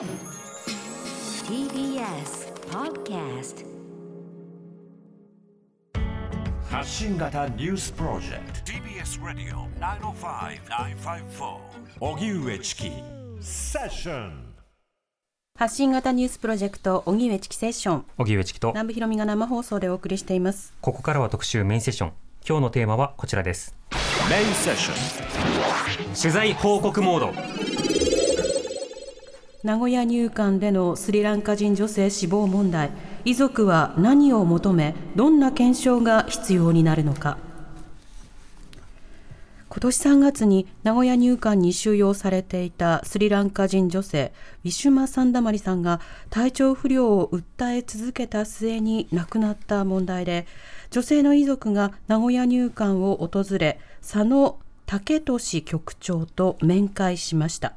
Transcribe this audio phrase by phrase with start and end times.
[0.00, 0.08] TBS
[2.70, 3.66] Podcast
[6.70, 8.72] 発信型ニュースプロジェクト。
[8.72, 11.58] TBS ラディオ905-954
[12.00, 12.90] おぎゅうえちき
[13.42, 14.54] セッション
[15.58, 18.04] 発信型ニュースプロジェクト荻上チキセッション。
[18.16, 18.68] 荻上チキと。
[18.68, 20.72] 南部ひろみが生放送でお送りしています。
[20.80, 22.12] ここからは特集メインセッション。
[22.48, 23.74] 今日のテーマはこちらです。
[24.30, 27.59] メインセッション取材報告モード
[29.62, 32.90] 名古屋入管でのスリランカ人女性死亡問題。
[33.26, 37.36] 遺族は何を求めどんな検証が必要になるのか。
[39.68, 44.32] 今年3月に名古屋入管に収容されていたスリランカ人女性
[44.64, 46.00] ウィシュマ・サンダマリさんが
[46.30, 50.46] 体調不良を訴え続けた末に亡くなった問題で
[50.90, 57.74] 女性の遺族が名古屋入管を訪れ佐野武俊局長と面会しました。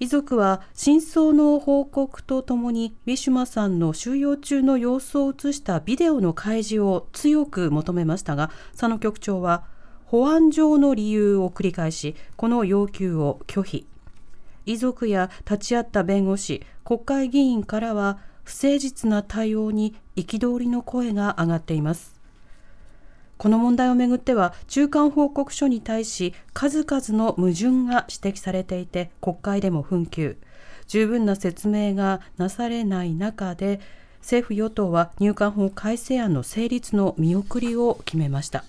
[0.00, 9.64] 遺族は真相の報告とともにウィシュマさんの収容中の様子を映したビデオの開示を強く求めましたが佐野局長は
[10.06, 13.86] 保安上の理由を繰り返しこの要求を拒否。
[14.66, 22.17] 遺族や立ち会った弁護士国会議員からは不誠実な対応に憤りの声が上がっています。
[23.38, 30.36] この問題をめぐっては中間報告書に対し数々の矛盾が指摘されていて国会でも紛糾。
[30.88, 33.80] 十分な説明がなされない中で
[34.20, 38.64] 政府与党は入管法改正案の成立の見送りを決めました。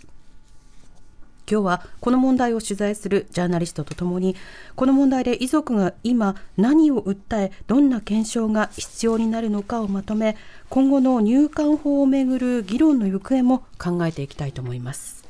[1.50, 4.36] 今日はこの問題を取材するジャーナリストとともに
[4.76, 10.38] この問題で遺族が今何を訴えどんな検証が必要になるのかをまとめ
[10.70, 15.24] 今後の入管法をめぐる議論の行方も考えていきたいと思います。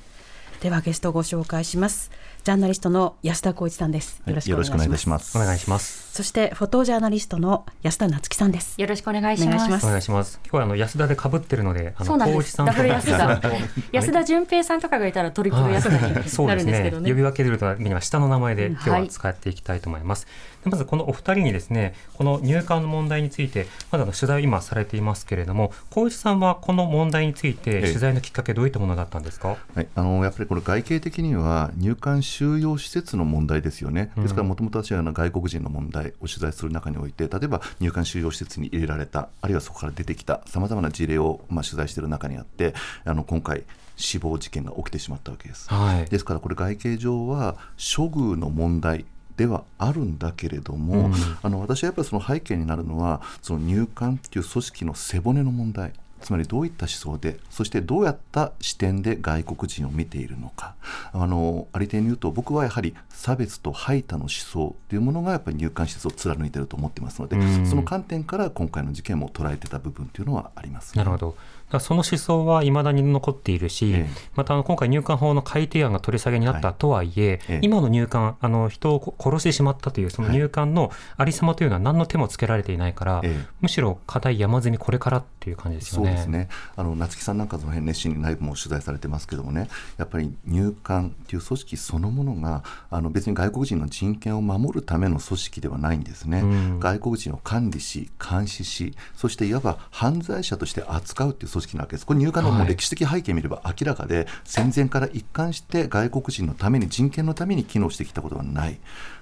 [0.61, 2.11] ではゲストをご紹介します。
[2.43, 4.21] ジャーナリストの安田浩一さんです。
[4.25, 5.37] よろしくお願いします。
[5.37, 6.08] お願いします。
[6.11, 8.81] そしてフォトジャーナリストの安田夏樹さんです。
[8.81, 9.85] よろしくお願いします。
[9.85, 10.39] お願いします。
[10.43, 12.37] 今日はあの安田で被ってるのであそうなんです。
[12.37, 13.49] の浩一さんダブル安田と。
[13.91, 17.09] 安田純平さんとかがいたらトリプル安田にそうなですねるんですけどね。
[17.09, 20.27] 呼び分けるためには下の名前でうん今日は使っていきたいと思います、
[20.63, 42.73] でまずこのお二人にですねこの入管の問題についてまだあの取材を今されていますけれども浩一さんはこの問題についてええ取材のきっかけどういったものだったんですか、はい、あのやっぱりこれ、外形的には入管収容施設の問題ですよね、ですからもともと私はあの外国人の問題を取材する中において、例えば入管収容施設に入れられた、あるいはそこから出てきたさまざまな事例を、まあ、取材している中にあって、
[43.05, 43.63] あの今回、
[43.95, 45.69] 死亡事件が起きてしまったわけです。
[45.69, 49.05] はいですから、これ、外形上は処遇の問題
[49.35, 55.93] ではあるんだけれども、うんあの私はやっぱりその背景になるのは、その入管っていう組織の背骨の問題。
[56.21, 60.75] つまりどういった思想で、そしてどうやった視点で外国人を見ているのか、
[61.11, 71.35] あのありていに言うと、僕はやはり差別と排他の思想というものがやっぱり入管施設を貫いていると思ってますので、うんその観点から今回の事件も捉えてた部分というのはあります、なるほど。
[71.77, 74.09] その思想はいまだに残っているし、ええ。
[74.35, 77.59] またあの今回入管法の改定案が取り下げになったとはいえ、ええ。
[77.61, 83.45] 今の入管、あの人を殺してしまったというその入管のありさまというのは何の手もつけられていないから、ええ。
[83.61, 86.07] むしろ課題山積みこれからっていう感じですよね。
[86.07, 86.49] そうですね。
[86.75, 96.79] あの夏木さんなんかその辺熱心に内部も取材されてますけどもねやっぱり入管っていう組織そのものがあの別に外国人の人権を守るための組織ではないんですね、うん。
[96.79, 102.05] 外国人を管理し監視しそしていわば犯罪者として扱うっていう組織なわけです。
[102.05, 102.69] これ入管のもうはい。
[102.69, 108.79] 歴史的背景見れば明らかで、戦前から一貫して外国人のために人権のために機能してきたことはない。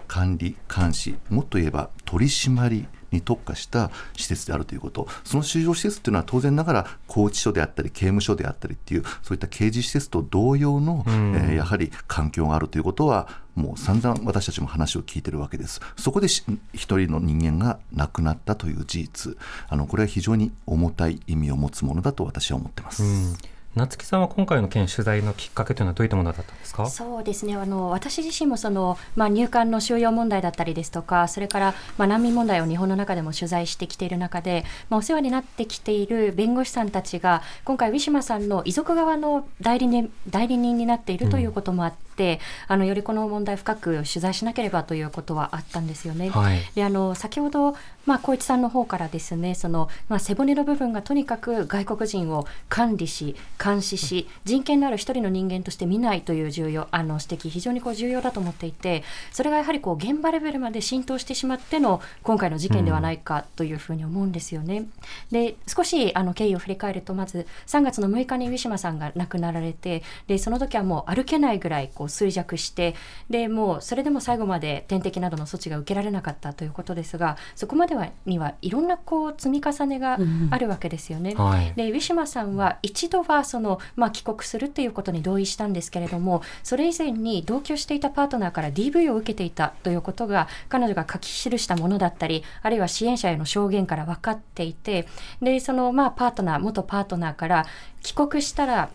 [0.08, 11.36] 管理監視もっと言えば取り締まりに特化した施設であるということ、その収容施設というのは当然ながら拘置所であったり、刑務所であったりっていう、そういった刑事施設と同様の、うん。
[11.36, 15.82] えーやはり環境があるということは、もう散々私たちも話を聞いてるわけです。
[15.98, 19.38] そこでし一人の人間が亡くなったという事実、
[19.68, 23.04] あのこれは非常に重たい意味を持つものだと私は思ってます。
[23.04, 23.36] うん
[23.76, 26.88] 夏木さんは今回の件取材のきっかけというのはどういったものだったんですか？
[26.88, 46.30] そうですねあの私自身もその、まあ、入管の収容問題だったりですとかそれから、まあ、難民問題を日本の中でも取材してきている中で、まあ、お世話になってきている弁護士さんたちが今回ウィシュマさんの遺族側の代理人代理人になっているということもあって、あのよりこの問題深く取材しなければということはあったんですよね。
[46.30, 47.76] はいであの先ほど、
[48.06, 64.86] まあ、小一さんの方からですねその、まあ、背骨の部分がとにかく外国人を管理し監視し人権のある一人の人間として見ないという重要あの指摘非常にこう重要だと思っていてそれがやはりこう現場レベルまで浸透してしまっての今回の事件ではないかというふうに思うんですよね。
[65.32, 72.96] で少しあの経緯を振り返るとまず3月の6日にウィシュマさんが亡くなられてでその時はもう歩けないぐらいこう衰弱して
[73.30, 80.18] でもうそれでも最後まで点滴などの措置が受けられなかったということですがそこまではにはいろんなこう積み重ねが
[80.52, 81.34] あるわけですよね。
[81.36, 95.08] はいでウィシュマさんは一度はその、まあ、帰国するっていうことに同意したんですけれどもそれ以前に同居していたパートナーから DV を受けていたということが彼女が書き記したものだったりあるいは支援者への証言から分かっていて
[95.42, 97.66] でそのまあパートナー元パートナーから
[98.02, 98.90] 帰国したら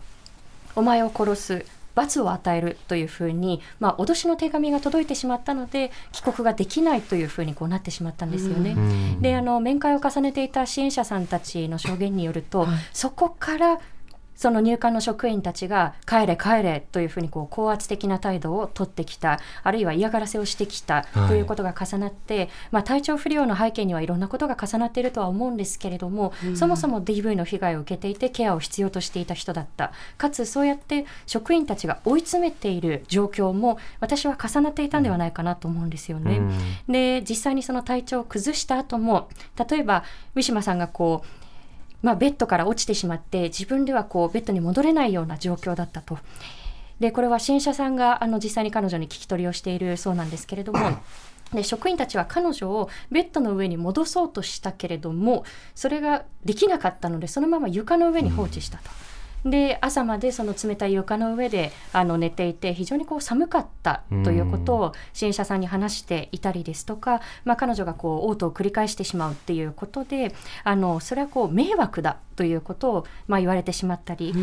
[0.75, 8.71] お前を殺す罰を与えるというふうに、まあ、脅しの手紙が届いてしまったので帰国ができないというふうにこうなってしまったんですよね。
[8.71, 13.79] うんであの面会を重ねていた支援者さんたちの証言によると、そこから
[14.35, 21.27] その入管の職員たちが帰れ帰れというふうにこう高圧的な態度を取ってきたあるいは嫌がらせをしてきたはい。
[21.29, 29.91] ということが重なって、まあ、体調不良の背景にはいろんなことが重なっているとは思うんですけれども、そもそも DV の被害を受けていてケアを必要としていた人だった。
[30.17, 36.37] かつそうやって職員たちが追い詰めている状況も私は重なっていたんではないかなと思うんですよね。
[36.37, 36.91] うん。
[36.91, 39.29] で実際にその体調を崩した後も
[39.69, 40.03] 例えば
[40.35, 41.42] ウィシュマさんがこう
[42.03, 46.19] まあ、ベッドから落ちてしまって自分ではこうベッドに戻れないような状況だったと。
[46.99, 50.79] でこれは支援者さんがあの実際に彼女に聞き取りをしているそうなんですけれども。
[51.53, 55.43] で職員たちは彼女をベッドの上に戻そうとしたけれども
[55.75, 58.89] それができなかったのでそのまま床の上に放置したと。
[59.45, 74.33] で朝までその冷たい床の上であの寝ていて非常にこう寒かったということを支援者さんに話していたりですとか、まあ、彼女がこう嘔吐を繰り返してしまうっていうことであのそれはこう迷惑だということを、まあ、言われてしまったり、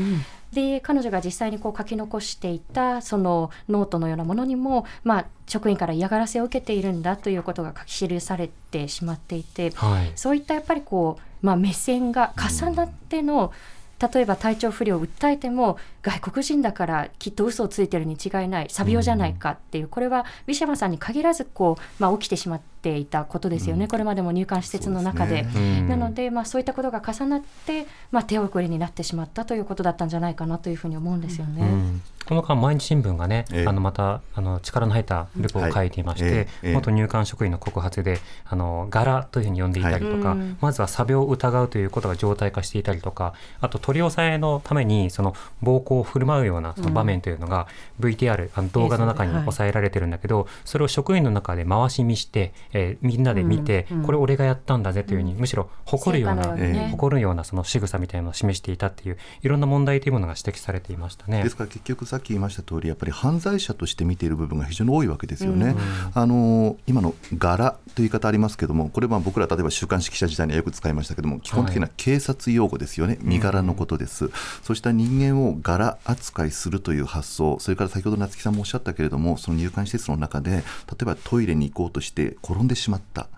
[0.53, 9.71] で彼女が実際にこう書き残していたそのノートのようなものにも、まあ、職員から嫌がらせを受けているんだということが書き記されてしまっていて。
[9.71, 10.13] はい。
[10.15, 13.53] そういったやっぱりこう、まあ、目線が重なっての、
[14.01, 25.43] 例えば体調不良を訴えても外国人だからきっと嘘をついてるに違いない詐病じゃないかっていうこれはウィシュマさんに限らずこう、まあ、起きてしまっていたことですよね、これまでも入管施設の中で。
[25.43, 25.89] ですうん。
[25.89, 31.63] なので、まあ、そういったことが重なって、まあ、手遅れになってしまったということだったんじゃないかなというふうに思うんですよね。
[31.63, 32.03] うん。
[32.27, 33.67] この間、毎日新聞がね、ええ。
[33.67, 40.39] あのまたあの力の入ったルポを書いていまして、はい元入管職員の告発で、あの柄というふうに呼んでいたりとか、はい。
[40.39, 40.59] うん。
[40.61, 47.67] まずは詐病を疑うということが常態化していたりとか、あと取り押さえのためにその暴行を振る舞うようなその場面というのが、
[47.99, 54.07] VTR、あの動画の中に抑えられてるんだけど、それを職員の中で回し見して、えーみんなで見て、うんうん。
[54.07, 56.57] これ俺がやったんだぜというふうに、むしろ誇るような、
[56.91, 61.43] 誇るようなその仕草みたいなのを示していたっていう、いろんな問題というものが指摘されていましたね。
[61.43, 65.75] ですから結局さっき言いました通りやっぱり犯罪者として見ている部分が非常に多いわけですよね。
[66.15, 74.31] あの今の柄という言い方ありますけどもこれは僕ら例えば週刊誌記者時代にはよく使いましたけども基本的には警察用語ですよね、身柄のことです、
[74.63, 77.59] そうした人間を柄扱いするという発想。
[77.61, 80.61] それから先ほど夏木さんもおっしゃったけれどもその入管施設の中で例
[81.03, 83.29] えばトイレに行こうとして転んでしまった。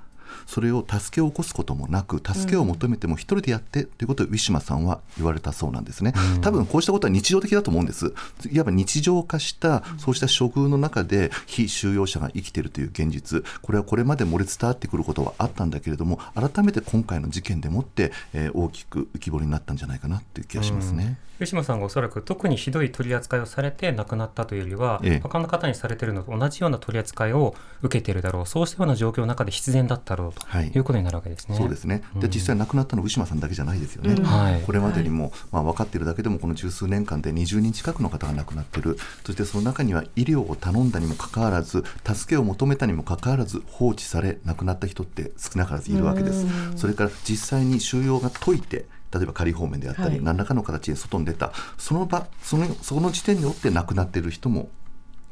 [0.46, 8.14] それを助けを起こすこともなく助けを求めても一人でやってということをウィシュマさんは言われたそうなんですね、多分こうしたことは日常的だと思うんです。
[8.50, 13.44] いわば日常化したそうした処遇の中で非収容者が生きているという現実。
[13.60, 21.18] これはこれまで漏れ伝わってくることはあったんだけれども改めて今回の事件でもって、えー大きく浮き彫りになったんじゃないかなという気がしますね。
[21.42, 31.56] 吉島さんがおそらく特にひどい取り扱いをされて亡くなったというよりは、ええ他の方にされているのと同じような取り扱いを受けているだろうそうしたような状況の中で必然だったろうとはいいうことになるわけですね。
[31.56, 32.02] そうですね。
[32.16, 34.14] でうん実際亡くなったのはウィシュマさんだけじゃないですよね。
[34.14, 46.46] うんはいこれまでにも、まあ、分かっているだけでもこの十数年間で20人近くの方が亡くなっているそしてその中には医療を頼んだにもかかわらず助けを求めたにもかかわらず放置され亡くなった人って少なからずいるわけです。
[46.76, 54.70] それから実際に収容が解いて例えば仮放免であったり、はい何らかの形で外に出たその場そのその時点によって亡くなっている人も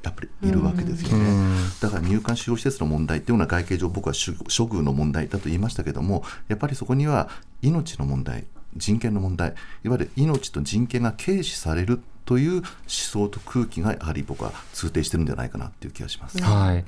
[0.02, 1.24] やっぱりいるわけですよね。
[1.24, 7.28] うんだから入管収容施設の問題っていうのは外形上僕は処処遇の問題だと言いましたけどもやっぱりそこには
[7.62, 8.46] 命の問題
[8.76, 16.40] 人権の問題いわゆる命と人権が軽視されるという思想と空気がやはり僕は通底してるんじゃないかなっていう気がします。
[16.42, 16.84] はい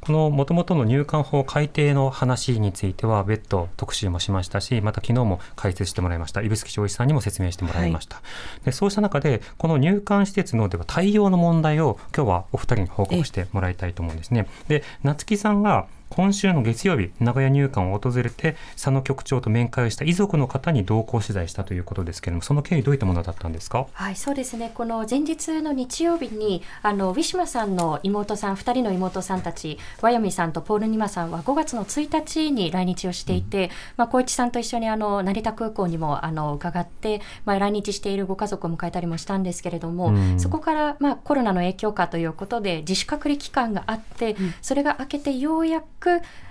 [0.00, 6.42] このもともとの入管法改定の話については別途特集もしましたしまた昨日も解説してもらいました。
[6.42, 8.22] 指宿正一さんにも説明してもらいました、
[8.64, 14.46] でそうした中でこの入管施設のでは対応の問題を今日はお二人に報告してもらいたいと思うんですね。
[14.68, 23.86] で夏木さんが今週の月曜日名古屋入管を訪れて佐野局長と面会をした遺族の方に同行取材したということですけれどもその経緯どういったものだったんですか？
[23.92, 24.72] はいそうですね。
[24.74, 45.99] この前日の日曜日にあのウィシュマさんの妹さん2人の妹さんたちワヨミさんとポール・ニマさんは5月の1日に来日をしていて、うん、まあ、小市さんと一緒にあの成田空港にもあの伺って、まあ、来日しているご家族を迎えたりもしたんですけれども、うん、そこから、まあ、コロナの影響かということで自主隔離期間があって、うん、それが明けてようやく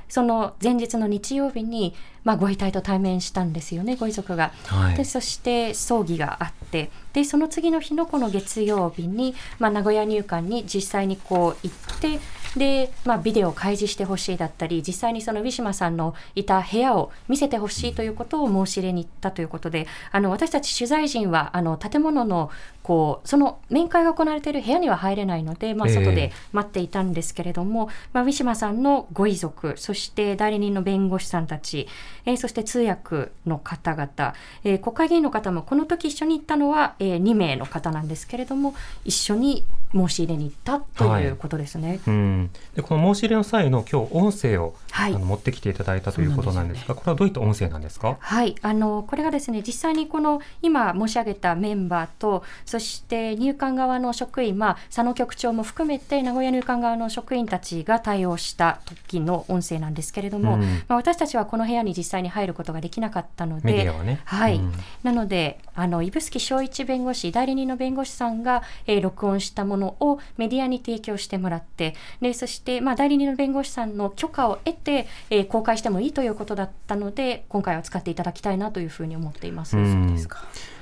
[0.10, 4.52] その前日の日曜日に、まあ、ご遺体と対面したんですよねご遺族が。
[4.66, 12.20] はい、でそして葬儀があってでその次の日のこの月曜日に、まあ、名古屋入管に実際にこう行って
[12.56, 22.50] で、まあ、ビデオを開示してほしいだったり実際にそのウィシュマさんのいた部屋を見せてほしいということを申し入れに行ったということであの私たち取材陣はあの建物の
[22.82, 31.88] こうその面会が行われている部屋には入れないので、まあ、外で待っていたんですけれども、えー、まあ、ウィシュマさんのご遺族そして代理人の弁護士さんたち、
[32.26, 38.74] えー、そして通訳の方々、えー、国会議員の方もこの時一緒に行ったのは、えー、2名の方なんですけれども
[39.06, 41.88] 一緒に申し入れに行ったということですね。
[41.88, 42.52] はい、うん。
[42.76, 48.18] でこの申し入れの際の今日音声を、はい、あの持ってきていただいたということなんですが、すね、これはどういった音声なんですか？
[48.20, 64.72] はい、あのこれがですね実際にこの今申し上げたメンバーとそして入管側の職員、まあ佐野局長も含めて名古屋入管側の職員たちが対応した時の音声なんですけれども、うん、まあ私たちはこの部屋に実際に入ることができなかったので、ね、はい、うん、
[65.04, 79.76] なのであの指宿正一弁護士代理人の弁護士さんが、えー、録音したものをメディアに提供してもらってでそして、まあ、代理人の弁護士さんの許可を得て、えー、公開してもいいということだったので今回は使っていただきたいなというふうに思っています。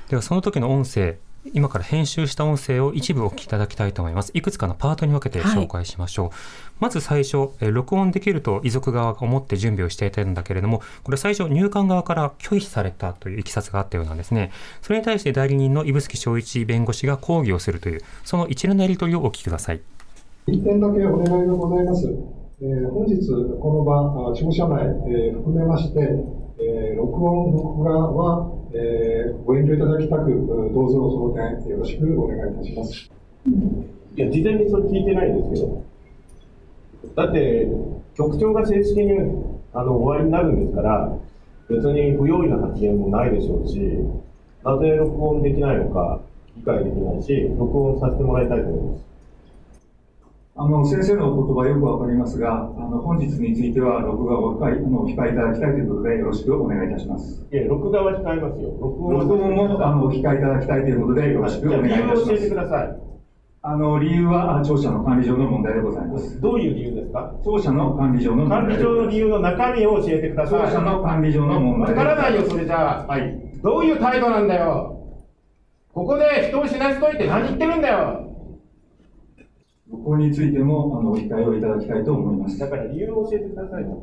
[0.09, 1.17] ではその時の音声
[1.53, 4.31] 今から編集した音声を一部お聞きいただきたいと思います。
[4.33, 6.25] いくつかのパートに分けて紹介しましょう。
[6.25, 6.35] はい、
[6.79, 14.51] まず最初、え録音できると遺族側が思って準備をしていたんだけれども、これ最初入管側から拒否されたといういきさつがあったようなんですね。
[14.81, 19.81] それに対して代理人の指宿正一弁護士が抗議をするという、その一連のやり取りをお聞きください。
[20.47, 22.07] 一点だけお願いがございます。
[22.59, 23.19] えー、本日、
[23.59, 25.99] この場、庁舎内、えー、含めまして、
[26.59, 30.31] えー、録音、録画は、えー、ご遠慮いただきたく、
[30.73, 33.11] どうぞその点、よろしくお願いいたします。
[34.15, 35.83] いや、事前にそれ聞いてないんですよ。
[37.15, 37.67] だって、
[38.15, 39.13] 局長が正式に
[39.73, 41.13] あの終わりになるんですから、
[41.69, 43.79] 別に不用意な発言もないでしょうし、
[44.63, 46.21] なぜ録音できないのか
[46.55, 49.07] 理解できないし、録音させてもらいたいと思います。
[50.59, 57.45] あの、先生のお言葉よくわかりますが、あの、本日については、録画を控え、あの、控えいただきたいということで、よろしくお願いいたします。
[57.53, 58.75] いや、録画は控えますよ。
[58.81, 62.25] 録音も、あの、控えいただきたいということで、よろしくお願いいたします。
[62.25, 63.16] 教えてください。
[63.69, 66.39] あの、理由は、庁舎の管理上の問題でございます。
[66.39, 67.33] どういう理由ですか？
[67.43, 68.59] 庁舎の管理上の問題。
[68.61, 70.61] 管理上の理由の中身を教えてください。
[70.67, 71.93] 庁舎の管理上の問題。
[71.93, 73.07] わからないよ、それじゃあ。
[73.07, 73.37] はい。
[73.61, 75.19] どういう態度なんだよ。
[75.93, 78.31] ここで人を死なせといて何言ってるんだよ。
[79.91, 82.57] ここについても、あの、理解をいただきたいと思います。
[82.59, 84.01] だから理由を教えてくださいよ。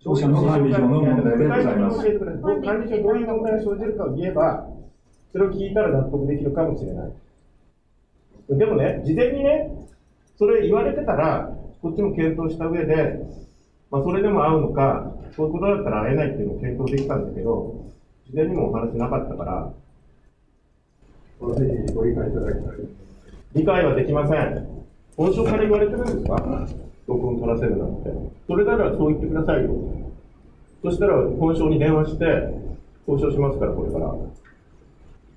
[0.00, 1.96] 庁舎の管理上の問題でございます。
[2.62, 4.68] 管理上どういう問題が生じるかを言えば、
[5.32, 7.12] それを聞いたら納得できるかもしれない。
[8.48, 9.70] でもね、事前にね、
[10.36, 13.20] それ言われてたら、こっちも検討した上で、
[13.90, 17.86] まあ、それでも会うのか、そういうことだったら会えないっていうのを検討できたんだけど、
[18.26, 19.72] 事前にもお話なかったから、
[21.54, 22.76] ぜひご理解いただきたい。
[23.54, 24.66] 理解はできません。
[25.16, 26.68] 本省から言われてるんですか？
[27.06, 28.10] 録音取らせるなんて。
[28.46, 29.70] それならそう言ってくださいよ。
[30.82, 32.24] そしたら本省に電話して、
[33.06, 34.14] 交渉しますから、これから。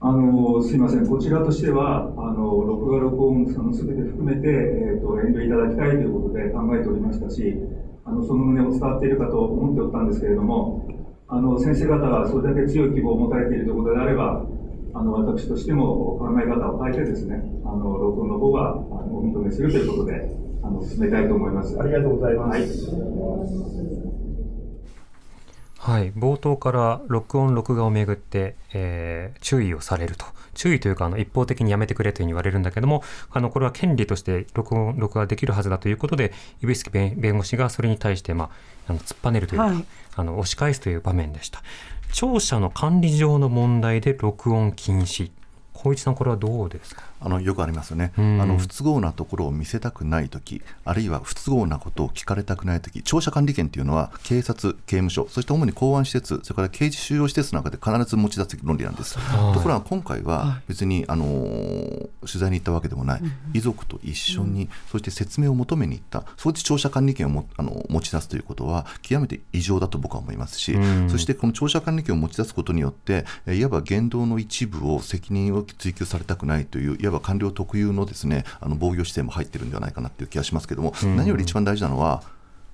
[0.01, 7.55] あのすみません、こちらとしては、あの録画、録音、その全て含めて、えーと、遠慮いただきたいということで考えておりましたし、
[8.03, 10.85] あのその旨を伝わっているかと思っておったんですけれども、
[11.27, 14.45] あの先生方がそれだけ強い希望を持たれているということであれば、
[14.93, 20.29] あの私としても考え方を変えてですね、あの録音の方はお認めするということで、
[20.61, 21.79] あの進めたいと思います。
[21.79, 22.91] ありがとうございます。
[22.91, 24.04] はい
[25.85, 30.25] はい、冒頭から録音、録画をめぐって、えー、注意をされると。
[30.55, 38.49] 注意というか、あの、一方的にやめてくれというふうに言われるんだけども、あの、これは権利として録音、録画できるはずだということで、指宿弁護士がそれに対して、まあ、
[38.87, 41.61] あの突っぱねるというか、はい、あの、押し返すという場面でした。
[42.11, 45.29] 庁舎の管理上の問題で録音禁止
[45.73, 47.03] 小一さんこれはどうですか？
[47.19, 48.41] あのよくありますよね、うん。
[48.41, 59.17] あの不都合なところを見せたくないとき、あるいは不都合なことを聞かれたくないとき、庁舎管理権というのは、警察、刑務所、そして主に公安施設、それから刑事収容施設の中で必ず持ち出す論理なんです。
[59.17, 59.53] はい。
[59.53, 63.21] ところが今回は、別に、あのー取材に行ったわけでもない、
[63.53, 71.09] 遺族と一緒に、そして説明を求めに行った、そこで庁舎管理権をもあの持ち出すということは、極めて異常だと僕は思いますし、うん。
[71.09, 81.15] そしてこの庁舎管理権を持ち出すことによって、えーいわば言動の一部を責任を追及されたくないという、いわば官僚特有のですねあの防御姿勢も入ってるんではないかなという気がしますけれども、うん。
[81.15, 82.23] 何より一番大事なのは、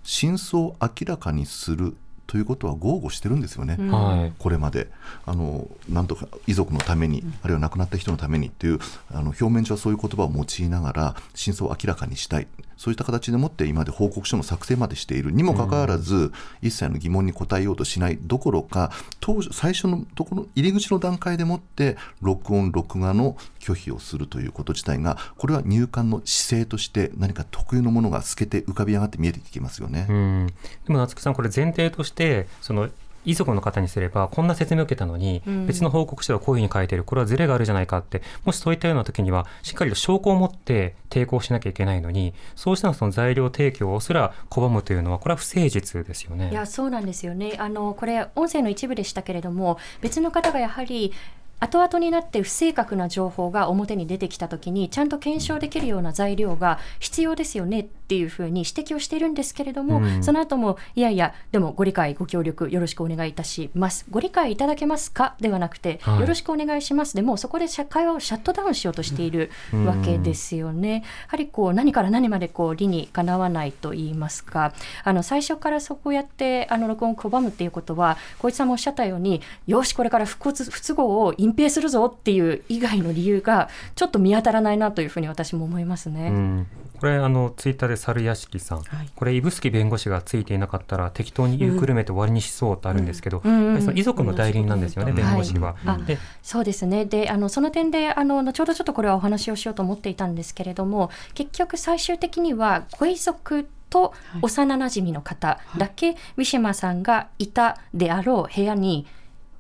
[0.04, 1.96] 真相を明らかにする
[2.28, 3.76] ということは豪語してるんですよね。
[3.76, 4.34] はい。
[4.40, 4.90] これまで。
[5.26, 8.80] あのなんとか遺族のために、あるいは亡くなった人のためにという
[9.12, 12.48] あの表面上はそういう言葉を用いながら真相を明らかにしたい
[12.82, 16.32] そういった形でもって今まで報告書の作成までしているにもかかわらず、
[16.64, 18.18] 一切の疑問に答えようとしない。
[18.20, 30.08] どころか当初最初のところ入り口の段階でもって録音録画の拒否をするということ自体がこれは入管の姿勢として何か特有のものが透けて浮かび上がって見えてきますよね。
[30.10, 30.54] うん、で
[30.92, 32.90] も夏木さん、これ前提としてその
[33.26, 35.68] 遺族の方にすればこんな説明を受けたのに、うん。
[35.68, 37.04] 別の報告書はこういうふうに書いてる。
[37.04, 38.22] これはズレがあるじゃないかって。
[38.46, 46.50] もしそういったような時にはしっかりと証拠を持って抵抗しなきゃいけないのにそうしたその材料提供すら拒むというのはこれは不誠実ですよね。
[46.52, 47.56] いやそうなんですよね。
[47.58, 51.14] あのこれ音声の一部でしたけれども別の方がやはり
[51.62, 60.22] 後々になって不正確な情報が表に出てきたときにちゃんと検証できるような材料が必要ですよねっていうふうに指摘をしているんですけれども、うん。
[60.22, 64.06] その後もいやいやでもご理解ご協力よろしくお願いいたします。
[64.12, 65.36] ご理解いただけますか？
[65.40, 66.20] ではなくて、はい。
[66.20, 67.16] よろしくお願いします。
[67.16, 70.96] でもうそこで社会話をシャットダウンしようとしているうんわけですよね。
[70.96, 74.74] やはりこう何から何までこう理にかなわないと言いますか。
[75.06, 86.28] あの最初からそこをやってあの録音を拒むっていうことは小市さんもおっしゃったようによしこれから不骨不都合を隠蔽するぞっていう以外の理由がちょっと見当たらないなというふうに私も思いますね。
[86.28, 86.68] うん
[87.02, 95.76] これあのツイッターで猿屋敷さん、はいこれ指宿弁護士がついていなかったら適当に言うくるめて終わりにしそうとあるんですけど、うんその遺族の代理人なんですよね、うん弁護士は。
[95.84, 109.08] はいそうですねであのその点であの後ほどちょっとこれはお話をしようと思っていたんですけれども結局最終的にはご遺族と幼なじみの方だけ、ウィシュマさんがいたであろう部屋に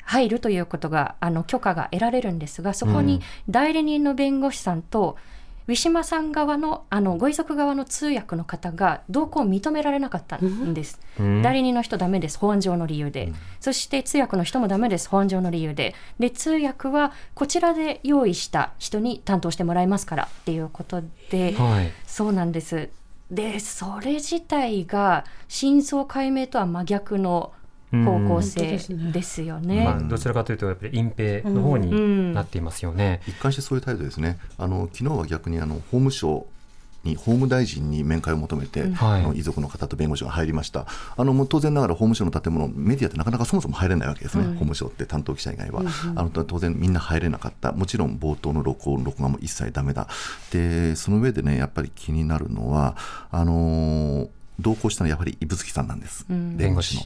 [0.03, 5.17] 入るということがあの許可が得られるんですがそこに代理人の弁護士さんと、
[5.71, 10.99] ウィシュマさん側のあのご遺族側の通訳の方が同行を認められなかったんです。
[11.17, 11.41] うん。
[11.41, 12.37] 代理人の人ダメです。
[12.39, 15.07] 保安上の理由で、そして通訳の人もダメです。
[15.07, 15.95] 保安上の理由で。
[16.19, 21.91] で通訳はこちらで用意した人に担当してもらいますからっていうことで、はい。
[22.05, 22.89] そうなんです。
[23.31, 27.53] でそれ自体が真相解明とは真逆の
[27.91, 28.79] 方向性
[29.11, 29.83] ですよね。
[29.83, 33.21] まあ、どちらかというとやっぱり隠蔽の方になっていますよね。
[33.27, 36.47] 一貫してそういう態度ですね、あの昨日は逆にあの法務省
[37.03, 39.23] に法務大臣に面会を求めて、はい。
[39.23, 40.85] あの遺族の方と弁護士が入りました、
[41.17, 45.81] あのもう当然ながら法務省の建物、メディアってなかなかそもそも入れないわけですね、法務省って担当記者以外は、
[46.15, 50.07] あの当然みんな入れなかった、もちろん冒頭の録音、録画も一切だめだ、
[50.51, 52.95] でその上でね、やっぱり気になるのは、
[53.31, 56.55] あのー同行したのはやはり指宿さんなんです、ん。
[56.55, 57.03] 弁護士の。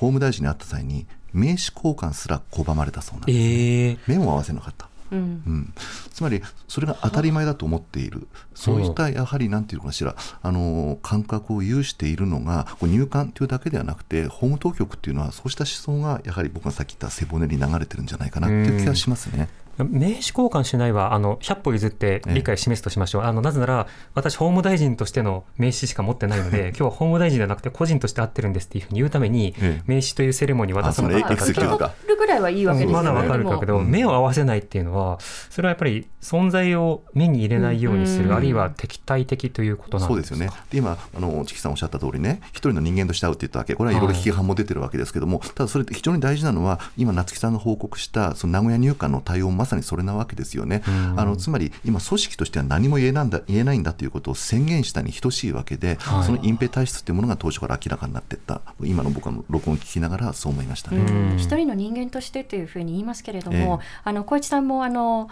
[0.00, 4.88] 法務大臣に会った際に名刺交換すら拒まれたそうなんです、ええ目も合わせなかった。
[5.12, 5.18] うん。
[5.18, 5.74] うん、
[6.10, 19.48] つまりそれが当たり前だと思っている、そういったやはりなんていうのかしら、あの感覚を有しているのが、こう入管というだけではなくて、法務当局っていうのは、そうした思想がやはり僕がさっき言った背骨に流れてるんじゃないかなっていう気がしますね。
[19.84, 29.82] 名刺交換しないはあの100歩譲って理解示すとしましょう、あのなぜなら私法務大臣としての名刺しか持ってないので 今日は法務大臣ではなくて個人として会ってるんですっていうふうに言うために、ええ。
[29.86, 33.08] 名刺というセレモニー渡さなかったあそのエクセキュー受け取るぐらいはいいわけですよね。
[33.08, 40.14] まだわかるかけど、うん目を合わせないっていうのはそれはやっぱり存在を目に入れないようにする、うんあるいは敵対的ということなんでか？
[40.14, 40.50] そうですすよね。
[40.70, 44.10] で今あのチキさんおっしゃった通りね、一人の人間として会うって言ったわけ、これはいろい。
[44.10, 50.82] ろ批判も出てるわけですけども、ただそれって非常に大事なのは、今夏木さんが報告したその名古屋入管の対応まさにそれなわけですよね。
[50.86, 58.60] うんあのつまり今組織としては何も言えないんだ言えないんだということを宣言したに等しいわけで、はいその隠蔽体質っていうものが当初から明らかになっていった。
[58.82, 60.98] 今の僕は録音を聞きながらそう思いましたね。
[60.98, 65.28] うん一人の人間としてというふうに言いますけれども、ええあの小市さんもあの、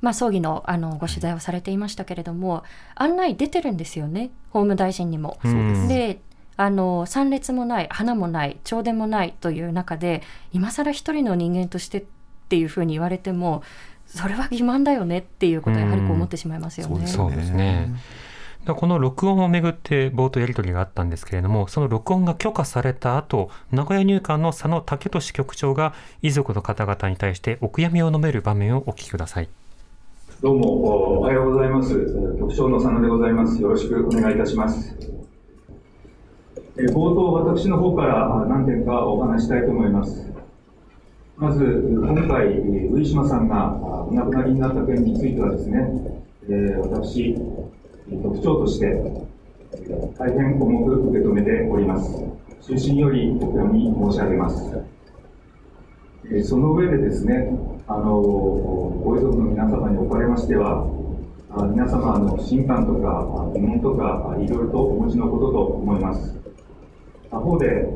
[0.00, 5.38] まあ、葬儀のあのご取材をされていましたけれども、案内出てるんですよね法務大臣にも。
[5.44, 6.20] うんで
[6.56, 12.04] あの参列もない花もない弔電もないという中で今更一人の人間として
[12.52, 13.62] っていうふうに言われても
[14.04, 16.92] それは欺瞞だよねっていうことはやはりこう思ってしまいますよね。
[16.92, 17.94] そうですそうですね。
[18.66, 29.48] でこの録音をめぐって冒頭やり取りがあったんですけれどもその録音が許可された後名古屋入管の佐野武俊局長が遺族の方々に対してお悔やみを述べる場面をお聞きください。
[30.42, 31.94] どうもおはようございます。
[32.38, 33.62] 局長の佐野でございます。
[33.62, 34.94] よろしくお願いいたします。
[36.76, 40.31] え冒頭私の方からあ何点かお話したいと思います
[41.42, 42.56] まず今回
[42.88, 43.74] 上島さんが
[44.08, 45.80] お亡くなりになった件についてはですね、
[46.44, 47.34] えー私
[48.22, 48.86] 局長として
[50.16, 52.14] 大変重く受け止めております
[52.60, 54.62] 中心よりお悔やみ申し上げます
[56.32, 57.48] えその上でですね、
[57.88, 60.86] あのご遺族の皆様におかれましては、
[61.72, 66.36] 皆様の不信感とか疑問とか、いろいろとお持ちのことと思います。
[67.28, 67.88] 他方で、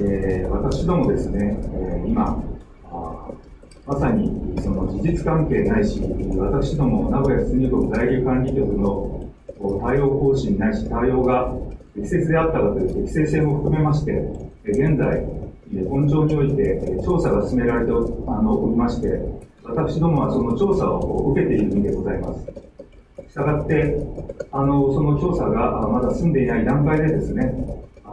[0.00, 2.42] えー私どもですね、え今、
[3.86, 6.00] まさにその事実関係ないし、
[6.36, 9.26] 私ども名古屋出入国在留管理局の
[9.80, 11.52] 対応方針ないし対応が
[11.94, 14.12] 適切であったかという適正性も含めまして、
[14.64, 15.24] 現在、
[15.88, 19.20] 本庁において調査が進められておりまして、
[19.64, 22.44] 私どもはその調査を受けている身でございます。
[23.28, 23.96] したがって、
[24.50, 27.54] あのその調査がまだ済んでいない段階でですね、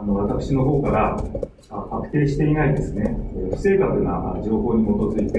[0.00, 1.16] あの私の方から
[1.90, 3.18] 確定していないですね、
[3.50, 5.38] 不正確な情報に基づいて、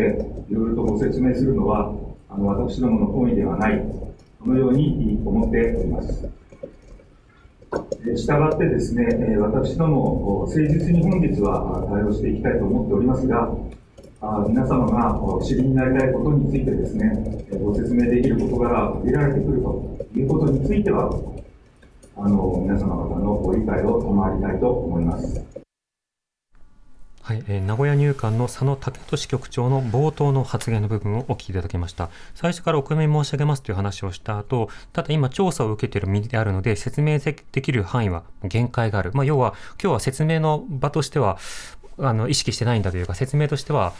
[0.49, 1.93] いろいろとご説明するのは、
[2.29, 3.79] あの私どもの本意ではない、
[4.39, 6.29] このように思っております。
[8.17, 9.05] したがってですね、
[9.37, 13.49] 私ども、誠実に本日は対応していきたいと思っておりますが、
[14.49, 21.09] 皆様がお知りになりたいことについてですね、ご説明できる事柄が限られてくるということについては、
[22.21, 25.41] あの皆様方のご理解を賜りたいと思います。
[27.29, 32.09] はい、えー名古屋入管の佐野武俊局長の冒頭の発言の部分をお聞きいただきました。
[32.33, 39.11] 最初からお悔やみ申し上げますという話をした後、ただ今調査を受けている身であるので、説明できる範囲は限界がある。
[39.13, 41.37] まあ、要は、今日は説明の場としては、
[42.01, 43.93] あの意識してないんだというか、説明としては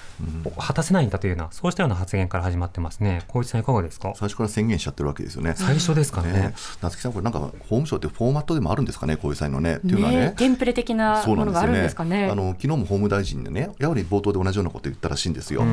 [0.57, 3.23] 果たせないんだというような、そうしたような発言から始まってますね。
[3.27, 4.13] 小市さん、いかがですか？
[4.15, 5.53] 最初から宣言しちゃってるわけですよね。
[5.55, 6.31] 最初ですかね。
[6.31, 9.77] ね夏木さん、これなんか法務省ってフォーマットでもあるんですかね、こういう際のね。
[9.77, 10.33] っていうのはねね。
[10.37, 12.29] テンプレ的なそうものがあるんなんですよねね。
[12.31, 15.63] あの昨日も法務大臣でね、やはり冒頭で同じようなことを言ったらしいんですよ。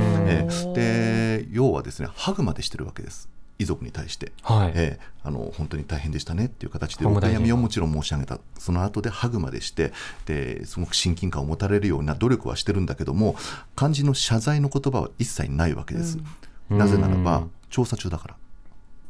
[0.74, 3.28] で、要はですね、ハグまでしてるわけです。
[3.58, 4.72] 遺族に対して、はい。
[4.74, 8.38] ええあの本当に大変でしたねっていう形でお悔やみをもちろん申し上げた。
[8.58, 9.92] その後でハグまでして
[10.24, 13.34] ですごく親近感を持たれるような努力はしてるんだけども
[13.74, 16.18] 肝心の謝罪の言葉は一切ないわけです、
[16.70, 16.78] うん。
[16.78, 17.50] なぜならばうん。
[17.70, 18.36] 調査中だから。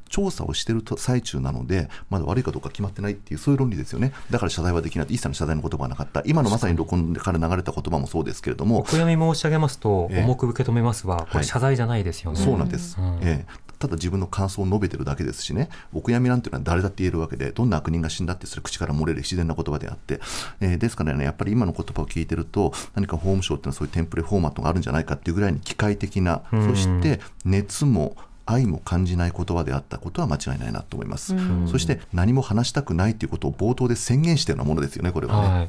[0.08, 4.12] 調査をしていると最中なのでまだ悪いかどうか決まってないっていうそういう論理ですよね。
[4.30, 5.08] だから謝罪はできない。
[5.10, 6.22] 一切の謝罪の言葉はなかった。
[6.24, 12.38] 今のまさに録音から流れた言葉もそうですけれどおも悔やみ申し上げますと、ええ重く受け止めますは、こはいれ謝罪じゃないですよね。
[12.38, 20.20] そうなんです、うんええただ自分の感想を述べてるだけですしね、お悔やみなんていうのは誰だって言えるわけで、どんな悪人が死んだってそれ口から漏れる自然な言葉であって、
[20.60, 31.34] えーですからね、やっぱり今の言葉を聞いてると、何か法務省っていうのはそういうテンプレフォーマットがあるんじゃないかっていうぐらいに機械的な、うんそして熱も愛も感じない言葉であったことは間違いないなと思います。
[31.66, 35.48] そして何も話したくないということを冒頭で宣言したようなものですよね、これはね。
[35.48, 35.68] はい。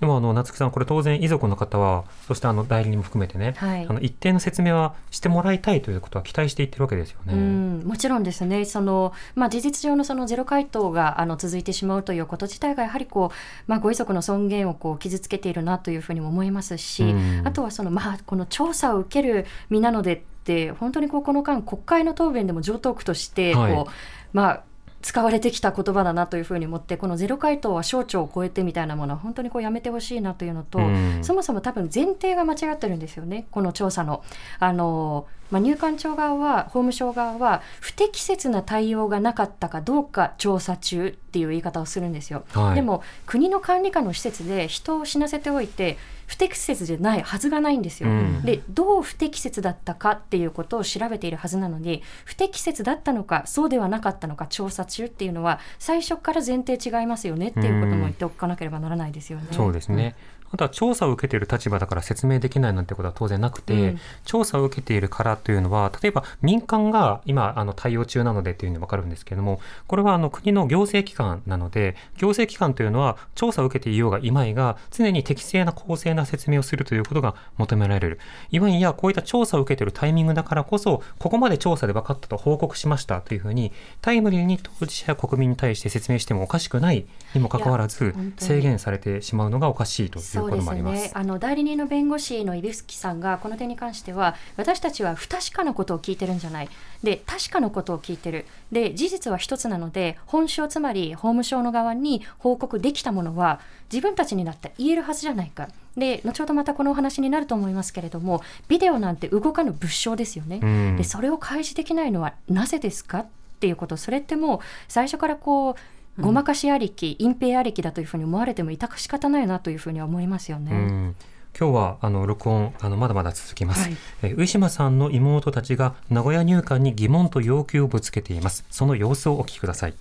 [0.00, 3.86] でもあの夏木さん、これ当然遺族の方は、そしてあの代理人も含めてね、はい。
[3.86, 7.32] あの一定の説明はしてもらいたいということは期待していってるわけですよね。
[7.32, 13.34] うん、もちろんですね、そのまあ、事実上のそのゼロ回答があの続いてしまうということ自体が、やはりこう、
[13.66, 17.42] まあ、ご遺族の尊厳をこう傷つけているなというふうにも思いますし、うん。
[17.46, 23.86] あとはその、まあ、この調査を受ける身なのでって、本当にこうこの間、国会の答弁でも常套句としてこう、はい
[24.32, 24.62] まあ、
[25.06, 34.24] 使われてきた言葉だなというふうに思って、このゼロ回答は省庁を超えてみたいなものは、本当にこうやめてほしいなというのと、うんそもそも多分前提が間違ってるんですよね、この調査の。
[34.58, 42.42] あのまあ、入管庁側は、法務省側は、不適切な対応がなかったかどうか調査中っていう言い方をするんですよ。
[42.52, 48.08] はいでも、国の管理下の施設で人を死なせておいて、不適切じゃないはずがないんですよ。
[48.08, 59.46] うんで、どう不適切だったかっていうことを調べているはずなのに、不適切だったのか、そうではなかったのか調査中っていうのは、最初から前提違いますよねっていうことも言っておかなければならないですよね。
[59.52, 60.14] そうですね。
[60.56, 64.00] あとは調査を受けている立場だから説明できないなんてことは当然なくて、うん。
[64.24, 78.18] 調査を受けているからというのは、例えば民間が今あの対応中なのでというのわかるんですけれども、これはあの国の行政機関なので、行政機関というのは調査を受けていようがいまいが、常に適正な公正な説明をするということが求められる。
[78.50, 96.68] いわんやこういった調査を受けているタイミングだからこそ、ここまで調査で分かったと報告しましたというふうに、タイムリーに当事者や国民に対して説明してもおかしくないにもかかわらず制限されてしまうのがおかしいということそうですね、あの代理人の弁護士の指宿さんがこの点に関しては私たちは不確かなことを聞いてるんじゃない。
[97.02, 98.46] で確かなことを聞いてる。
[98.72, 103.60] で事実は一つなので本省つまり法務省の側に報告できたものは
[103.92, 105.68] 自分たちになって言えるはずじゃないか。
[105.96, 110.96] で後ほどまたこのお話になると思いますけれどもビデオなんて動かぬ物証ですよね、うん。
[110.96, 113.20] でそれを開示できないのはなぜですか？
[113.20, 113.26] っ
[113.58, 113.96] ていうこと。
[113.96, 115.74] それってもう最初からこう
[116.19, 120.71] ごまかしありき、隠蔽ありきだというふうに思われても致し方ないなというふうには思いますよね。
[120.71, 121.15] うん
[121.57, 129.93] 今日はあの録音あのまだまだ続きます、はいえー上島さんの妹たちが名古屋入管に疑問と要求をぶつけていますその様子をお聞きください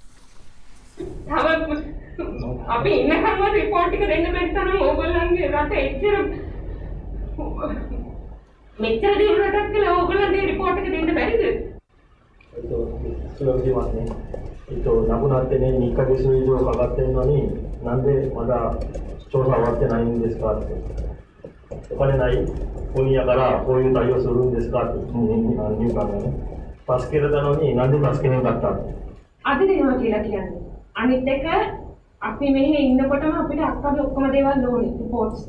[1.00, 2.00] තවත්
[2.68, 6.14] අපි ඉන්නකම්ම රිපෝට් එක දෙන්න බැරි තරම් ඕගොල්ලන්ගේ රට එච්චර
[8.84, 11.73] මෙච්චර දියුණු රටක් කියලා ඕගොල්ලන්ගේ රිපෝට් එක දෙන්න බැරිද?
[12.56, 12.98] えっと、
[13.38, 14.06] それを言いますね。
[14.70, 17.48] えっと、亡くなってね、2ヶ月以上かかってるのに、
[17.84, 18.74] なんでまだ
[19.30, 20.74] 調査終わってないんですかって。
[21.90, 22.38] お金ない
[22.94, 26.32] 国やからこういう対応するんですかって、入あの入管がね。
[26.98, 28.94] 助けれたのになんで助けへんかったって。
[29.44, 30.60] අද දෙනවා කියලා කියන්නේ.
[30.94, 31.46] අනිත් එක
[32.20, 35.40] අපි මෙහෙ ඉන්නකොටම අපිට අක්කගේ ඔක්කොම දේවල් ඕනේ රිපෝට්ස්.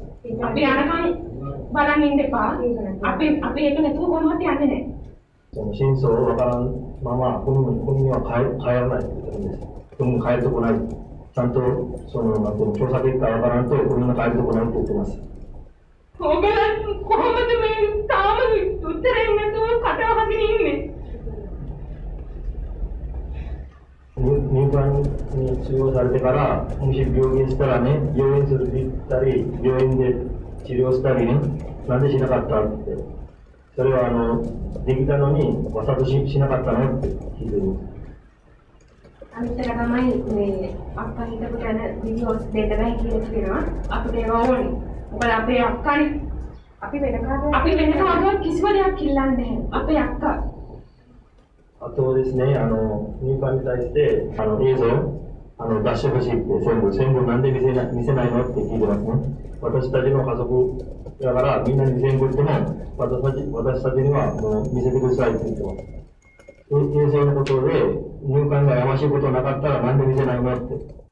[0.44, 1.04] අපි යනකම්
[1.74, 2.42] බලන් ඉන්න එපා.
[3.04, 4.85] අපි අපි ඒක නැතුව කොහොමවත් යන්නේ නැහැ.
[5.56, 9.68] その真相をわからんまま国に国には帰帰らないと言ってるんです。
[9.98, 10.74] 国に帰るとこない。
[11.34, 11.60] ちゃんと
[12.12, 15.20] そのなんていうの調査結果わからんと国に帰るとこないって言ってます。
[16.22, 18.38] ඕගොල්ලන් කොහොමද මේ තාම
[18.86, 20.92] උත්තරයක් නැතුව කට වහගෙන ඉන්නේ?
[24.22, 30.14] 入入管に収容されてから、もし病院したらね、病院するって言ったり、病院で
[30.64, 31.34] 治療したりね、
[31.88, 33.15] なんでしなかったって。
[33.76, 34.44] それはあの、
[34.86, 37.92] できたのに、わざとししなかったのって聞いてる。
[39.34, 43.62] අනිත් එක තමයි මේ අක්කා හිටපු තැන වීඩියෝස් දෙන්න බෑ කියලා කියනවා.
[43.90, 44.72] අපිට ඒවා ඕනේ.
[45.12, 46.10] මොකද අපේ අක්කානේ
[46.82, 49.68] අපි වෙන කාටවත් අපි වෙන කාටවත් කිසිම දෙයක් කිල්ලන්නේ නැහැ.
[49.72, 50.34] අපේ අක්කා
[51.82, 55.15] あとですね、あの、入管に対して、あの、映像、
[55.59, 58.45] あの、出してほしいって、全部、全部なんで見せない見せないの？
[58.45, 59.57] って聞いてますね。
[59.63, 60.85] 私たちの家族
[61.21, 65.79] だから、みんなに全部言っても、私たち私たちにはもう見せてくださいって言ってます。
[66.69, 67.73] え映像のことで、
[68.23, 70.57] 入管がやましいことなかったら、なんで見せないの？
[70.57, 71.06] って。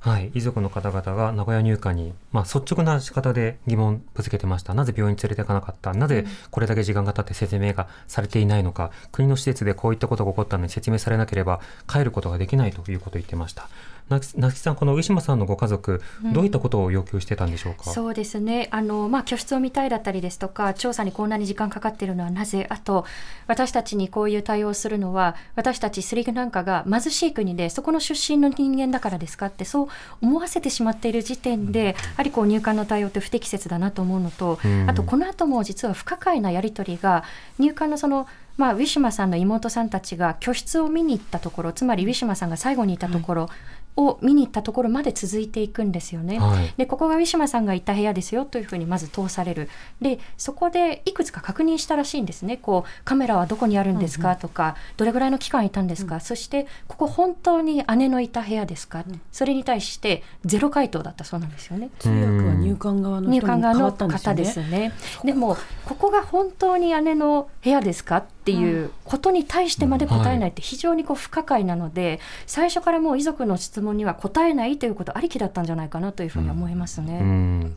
[0.00, 4.72] はい、遺族の方々が名古屋入管に、まあ、率直な仕方で疑問ぶつけてました。
[4.72, 5.92] なぜ病院に連れていかなかった？
[5.92, 13.68] なぜこれだけ時間が経って説明がされていないのか国の施設でこういったことが起こったのに説明されなければ帰ることができないということを言ってました。
[14.10, 16.02] なつなつきさん、この上島さんのご家族、
[16.34, 18.68] どういったことを要求してたんでしょうか、そうですね。
[18.72, 23.04] あの、まあ、居室を見たいだったりですとか調査にこんなに時間かかっているのはなぜあと
[23.46, 29.88] 私たちにこういう対応をするのは私たちスリランカが貧しい国でそこの出身の人間だからですかってそう
[30.20, 34.88] 思わせてしまっている時点でやはりこう入管の対応って不適切だなと思うのと、うん。
[34.90, 37.24] あとこの後も実は不可解なやり取りが
[37.58, 43.48] 入管のそのまあ、ウィシュマさんの妹さんたちが居室を見に行ったところつまりウィシュマさんが最後にいたところ
[43.96, 46.38] を見に行ったところまで続いていくんですよね。
[46.38, 46.74] はい。
[46.76, 49.68] でここがウィシュマさんがいた部屋ですよというふうにまず通される。
[50.00, 52.56] でそこでいくつか確認したらしいんですね。
[52.56, 61.90] こうカメラはどこにあるんですかとか、どれぐらいの期間いたんですか、そしてここ本当に姉のいた部屋ですか、それに対してゼロ回答だったそうなんですよね。
[61.98, 64.36] 通訳は入管側の入人に変わ管側のったんですよね。
[64.36, 64.92] 方ですね。
[65.24, 77.18] でもここが本当に姉の部屋ですかっていうことに対してまで答えないって非常にこう不可解なので、最初からもう遺族の質問には答えないということありきだったんじゃないかなというふうに思いますね。
[77.20, 77.76] うん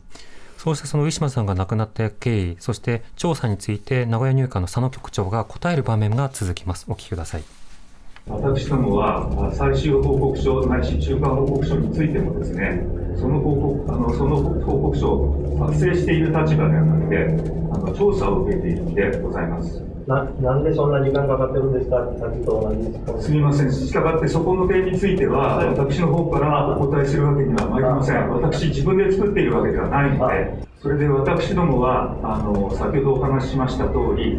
[0.56, 6.86] そうしたそのウィシュマさんが亡くなった経緯、そして調査について名古屋入管の佐野局長が答える場面が続きます。
[6.88, 7.44] お聞きください。
[8.26, 12.82] 私どもはあ最終報告書ないし中間報告書についてもですね
[13.18, 17.16] その報告あのその報告書を作成している立場ではなくて
[17.70, 22.04] あの調査を受けているのでございますな、なんでそんな時間かかってるんですか？
[22.04, 23.26] ってさっきと同じです。
[23.26, 23.72] すみません。
[23.72, 28.30] したがってそこの点については私の方からお答えするわけには参りません。
[28.30, 34.38] 私自分で作っているわけではないのでそれで私どもはあの先ほどお話ししました通り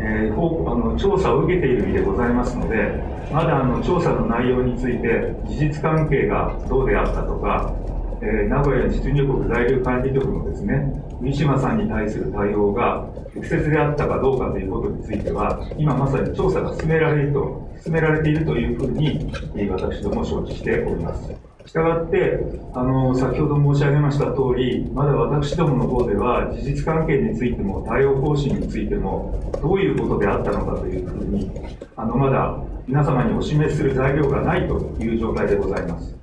[0.00, 7.74] えー報あの調査を受けている身でございますので、まだあの調査の内容について、事実関係がどうであったとか、
[8.20, 21.32] えー名古屋出入国在留管理局のですね、三島さんに対する対応が適切であったかどうかということについては、今まさに調査が進められると、進められているというふうに、え私ども承知しております。
[21.68, 22.40] したがって、
[22.74, 31.50] あの、先ほど申し上げました通り、まだ私どもの方では、事実関係についても、対応方針についても、どういうことであったのかというふうに、
[31.94, 36.17] あの、まだ皆様にお示しする材料がないという状態でございます。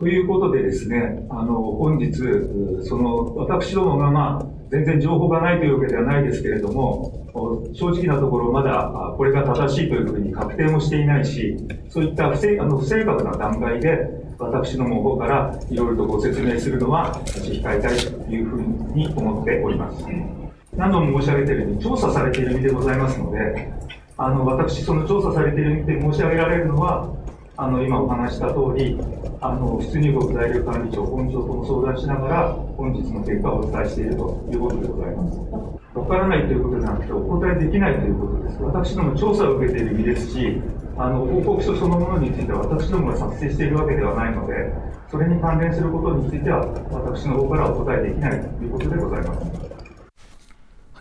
[0.00, 2.14] ということでですね、あの、本日、
[2.88, 7.28] その、私どもがまあ、全然情報がないというわけではないですけれども、
[7.74, 11.54] 正直なところまだこれが正しいというふうに確定もしていないし、
[11.90, 14.08] そういった不正あの不正確な段階で、
[14.38, 18.60] 私どもの方からいろいろとご説明するのは差し控えたいというふう
[18.94, 20.02] に思っております。
[20.74, 23.70] 何度も申し上げているように、調査されている身でございますので、
[24.16, 27.10] あの私、その調査されている身で申し上げられるのは、
[27.60, 28.98] あの今お話した通り、
[29.42, 35.38] あの出入国在留管理庁、本庁とも相談しながら、本日の結果をお伝えしているということでございます。
[35.92, 38.62] わからないということではなくて、お答えできないということです。
[38.62, 40.62] 私ども調査を受けている身ですし、
[40.96, 44.72] あの報告書そのものについては私どもが作成しているわけではないので、
[45.10, 49.40] それに関連することについては、私の方からお答えできないということでございます。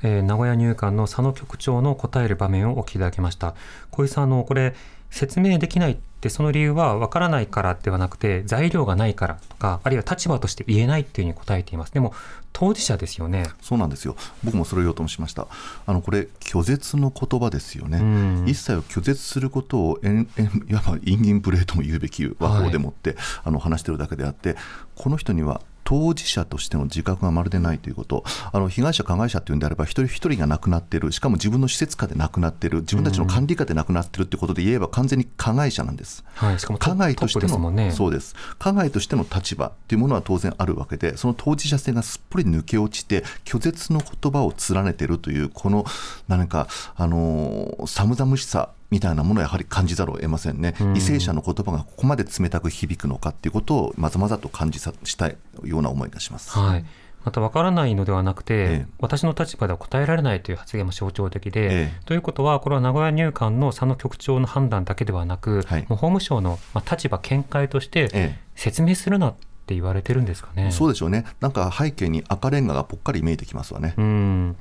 [0.04, 3.56] えー、名古屋入管の佐野局長の答える場面をお聞きいただきました。
[3.92, 4.74] 小井さん、あのこれ
[5.10, 11.94] 説明できないってその理由は分からないからではなくて材料がないからとかあるいは立場として言えないっていうふうに答えています。
[11.94, 12.14] でも
[12.52, 13.46] 当事者ですよね。
[13.62, 14.18] そうなんですよ。
[14.44, 15.48] 僕もそれを言おうともしました。
[15.86, 18.04] あのこれ拒絶の言葉ですよね、う
[18.44, 24.58] ん、一切を拒絶することをえんえんいわばインギンプレーとも言うべき和法でもって、はい、あの話してるだけであって
[24.96, 36.24] この人には当事者としての自覚がまるでないということ、あの被害者、加害者というんであれば、一人一人が亡くなっている、しかも自分の施設下で亡くなっている、自分たちの管理下で亡くなっているということで言えば、完全に加害者なんです。
[36.36, 38.36] はい、しかも加害としての、ね、そうです。
[38.60, 45.86] 加害としての立場というものは当然あるわけで、その当事者性がすっぽり抜け落ちて、拒絶の言葉を連ねているという、この
[46.28, 56.52] 何か、あの寒々しさみたいなものをやはり感じざるを得ませんね、為政者の言葉がここまで冷たく響くのかということをまざまざと感じさしたいような思いがします。
[56.52, 56.86] はい。
[57.26, 66.58] また分からないのではなくて、ええ、私の立場では答えられないという発言も象徴的で、え、ということは、これは名古屋入管の佐野局長の判断だけではなく、はい、もう法務省の
[66.90, 70.72] 立場、見解として説明するなって言われてるんですかね。
[70.72, 73.96] そうでしょうね、なんか背景に赤レンガがぽっかり見えてきますわね。
[73.98, 74.56] うん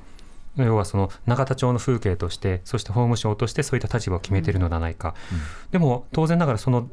[0.65, 6.89] 要はその永田町の風景としてそして法務省としてそういった立場を決めているのではないか、うんうん、でも当然ながらその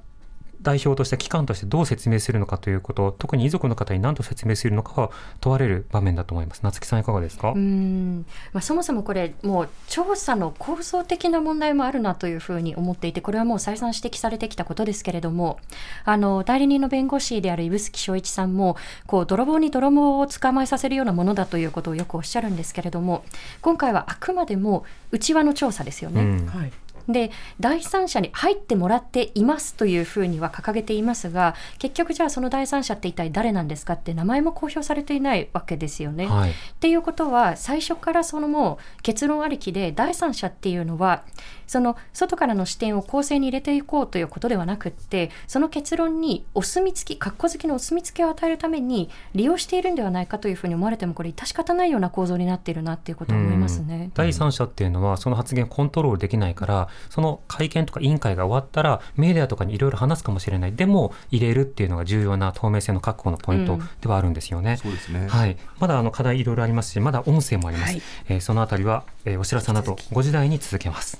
[0.62, 6.60] 代表として機関としてどう説明するのかということ特に遺族の方に何と説明するのかは問われる場面だと思います。
[6.62, 7.52] 夏木さんいかがですか？
[7.52, 15.58] うん、まあ、そもそもこれもう調査の構造的な問題もあるなというふうに思っていてこれはもう再三指摘されてきたことですけれども
[16.04, 23.24] あの代理人の弁護士である指宿昭一さんもこう泥棒に泥棒を捕まえさせるようなものだということをよくおっしゃるんですけれども
[23.60, 26.22] 今回はあくまでも内輪の調査ですよね。
[26.22, 26.72] うん、はい
[27.08, 36.26] で第三者に入ってもらっていますというふうには掲げていますが結局じゃあその第三者って一体誰なんですかって名前も公表されていないわけですよね。
[36.26, 41.22] はい、っていうことは最初からそのもう結論ありきで第三者っていうのは
[41.66, 54.10] その外からの視点を構成に入れていこうということではなくってその結論にお墨付き格好好きのお墨付きを与えるために利用しているんではないかというふうに思われてもこれ致し方ないような構造になっているなっていうことを思いますね。
[54.14, 60.72] 第三者っていうのはその発言をコントロールできないからその会見とか委員会が終わったらメディアとかにいろいろ話すかもしれない。
[60.72, 64.72] でも入れるっていうのが重要な透明性の確保のポイントではあるんですよね。
[64.72, 65.26] うん、そうですね。
[65.28, 67.92] はい、まだあの課題いろいろありますしまだ音声もあります。
[67.92, 71.18] はい、えー、そのあたりは、えー、お知らせなど5時台に続けます。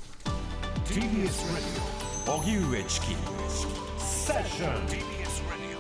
[0.86, 1.02] TBS
[2.26, 3.06] Radio 荻上チキ
[3.98, 5.78] セッション TBS Radio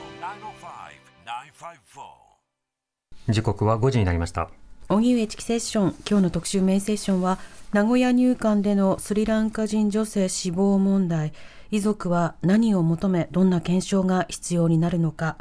[3.28, 4.48] 905-954時刻は5時になりました。
[4.88, 7.40] 荻上チキセッション今日の特集メインセッションは
[7.72, 11.32] 名古屋入管でのスリランカ人女性死亡問題
[11.70, 15.36] 遺族は何を求めどんな検証が必要になるのか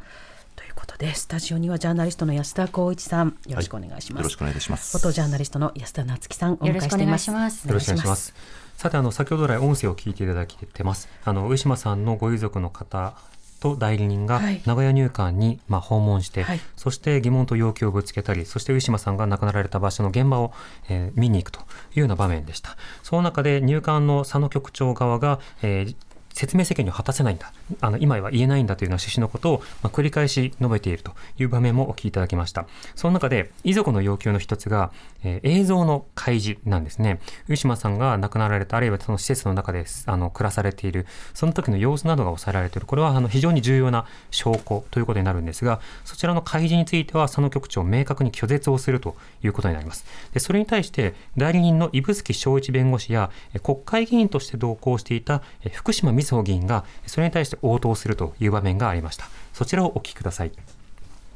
[0.56, 4.98] ということでスタジオにはジャーナリストの安田光一さんよろしくお願いします、はい、よろしくお願いします。
[4.98, 7.68] 元ジャーナリストの安田夏樹さんお迎えしています。
[7.68, 8.34] よろしくお願いします。
[8.76, 11.08] さてあの先ほど来音声を聞いていただきてます。
[11.24, 13.14] あの上島さんのご遺族の方
[13.60, 20.54] と代理人が名古屋入管にまあ訪問して、はい、そして疑問と要求をぶつけたりそして上島さんが亡くなられた場所の現場を、
[20.90, 21.64] えー、見に行くとい
[21.98, 22.78] うような場面でした。
[23.04, 25.96] その中で入管の佐野局長側が、えー、
[26.36, 32.68] 説明責任を果たせないんだ、あの今は言えないんだというような趣旨のことを、ま、繰り返し述べているという場面もお聞きいただきました。
[32.94, 34.92] その中で、遺族の要求の一つが、
[35.24, 37.22] えー、映像の開示なんですね。
[37.48, 50.06] 上島さんが亡くなられた、あるいはその施設の中であの暮らされている、その時の様子などが抑えられている、これはあの非常に重要な証拠ということになるんですが、そちらの開示については、佐野局長、明確に拒絶をするということになります。
[50.34, 53.32] でそれに対して、代理人の指宿昭一弁護士や、
[53.64, 55.42] 国会議員として同行していた
[55.74, 59.28] 福島みずほ議員がそれに対して応答するという場面がありました。
[59.54, 60.52] そちらをお聞きください。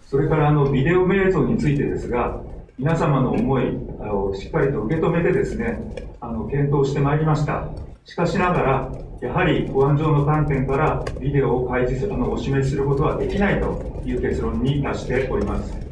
[0.06, 2.42] それからあのビデオ映像についてですが
[2.78, 3.66] 皆様の思い
[4.12, 5.80] をしっかりと受け止めてですね
[6.20, 7.70] あの検討してまいりました。
[8.06, 15.90] しかしながらやはり保安上の観点からビデオを開示するあのお示しすることはできないという結論に達しております。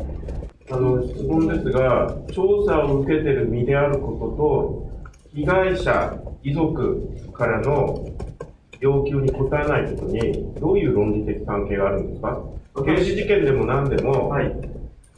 [0.70, 8.06] あの質問ですが、調査を受けている身であることと、被害者、遺族からの
[8.80, 12.42] 要求に応えないことに、どういう論理的関係があるんですか？
[12.86, 14.54] 刑事事件でも何でも、はい、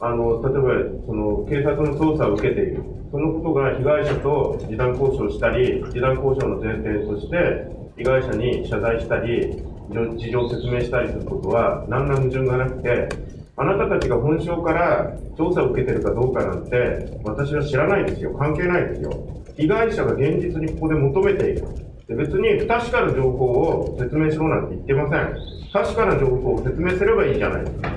[0.00, 13.08] あの例えばその警察の捜査を受けている、そのことが被害者と示談交渉したり、示談交渉の前提として、被害者に謝罪したり、事情を説明したりすることは、何ら矛盾がなくて、
[13.56, 19.10] あなたたちが本省から調査を受けてるかどうかなんて、私は知らないですよ、関係ないですよ。
[19.56, 21.64] 被害者が現実にここで求めている。
[22.10, 25.36] で別に不確かな情報を説明しろなんて言ってません。
[25.72, 27.92] 確かな情報を説明すればいいじゃないですか。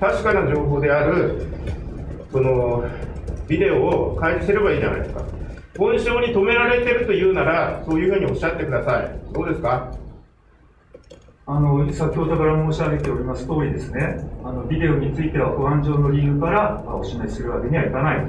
[0.00, 1.46] 確かな情報である、
[2.32, 2.84] その、
[3.46, 5.22] ビデオを開示すればいいじゃないですか。
[5.78, 9.32] 本省に止められてるというなら、そういうふうにおっしゃってください。
[9.32, 9.92] どうですか？
[11.46, 18.26] あの先ほどから申し上げております通りですね、あのビデオについては保安上の理由からお示しするわけにはいかない、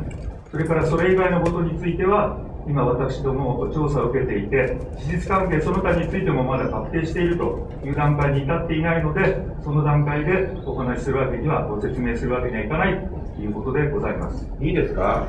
[0.52, 14.48] それからそれ以外のことについては、今、私ども調査を受けていて、事実関係その他についてもまだ確定しているという段階に至っていないので、その段階でお話しするわけには、ご説明するわけにはいかないということでございます。
[14.62, 15.28] いいですか？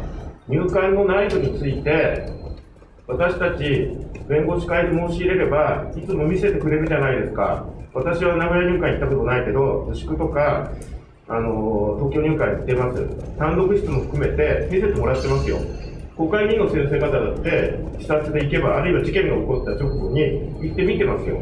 [0.49, 2.29] 入管の内部について、
[3.07, 3.97] 私たち
[4.29, 7.67] 弁護士会で申し入れれば、いつも見せてくれるじゃないですか。
[7.93, 10.71] 私は名古屋入管行ったことないけど、宿とか、
[11.27, 13.39] あの東京入管行ってます。
[13.39, 15.59] 単独室も含めて見せてもらってますよ。
[16.17, 20.21] 国会議員の先生方だって、視察で行けば、あるいは事件が起こった直後に
[20.63, 21.39] 行って見てますよ。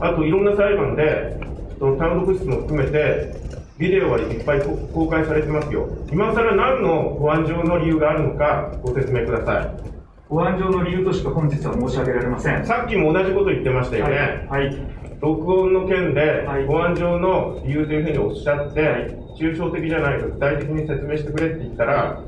[0.00, 1.36] あと、いろんな裁判で、
[1.78, 3.34] その単独室も含めて、
[3.78, 5.88] ビデオはいっぱい公開されてますよ。
[6.10, 9.90] 今更何の保安上の理由があるのか、ご説明ください。
[10.30, 12.64] 保安上の理由としか本日は申し上げられません。
[12.64, 14.46] さっきも同じこと言ってましたよね。
[14.48, 14.66] はい。
[14.66, 14.76] はい、
[15.20, 22.22] 録音の件で、保安上の理由というふうにおっしゃって、はい、抽象的じゃないと具体的に説明してくれって言ったら、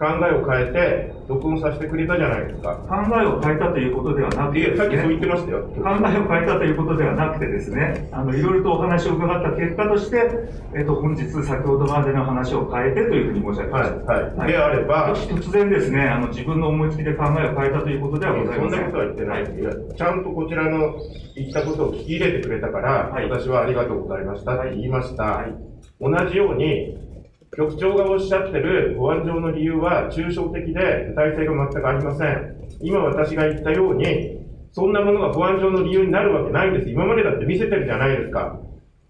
[0.00, 2.74] 考えを変えて、録音させてくれたじゃないですか。
[2.88, 5.60] 考えを変えたということではなくて、ね、さっきそう言ってましたよ。
[5.76, 10.30] 考えを変えたということではなくてですね、あの、いろいろとお話を伺った結果として、
[10.74, 14.12] えっと、本日先ほどまでの話を変えてというふうに申し上げました。
[14.12, 14.22] はい。
[14.36, 18.70] はい、であれば、突然ですね、あの、自分の思いつきで考えを変えたということではございません。
[18.70, 20.94] そんなことは言ってないい、ちゃんとこちらの
[21.36, 25.24] 言ったことを聞き入れてくれたから、はい、私はありがとうございましたって言いました。
[25.24, 25.54] はい、
[26.00, 27.09] 同じように、
[27.56, 32.56] 局長がおっしゃってる保安上の理由は抽象的で具体性が全くありません。
[32.80, 34.38] 今私が言ったように、
[34.72, 36.88] そんなものが保安上の理由になるわけないんです。
[36.88, 38.56] 今までだって見せてるじゃないですか。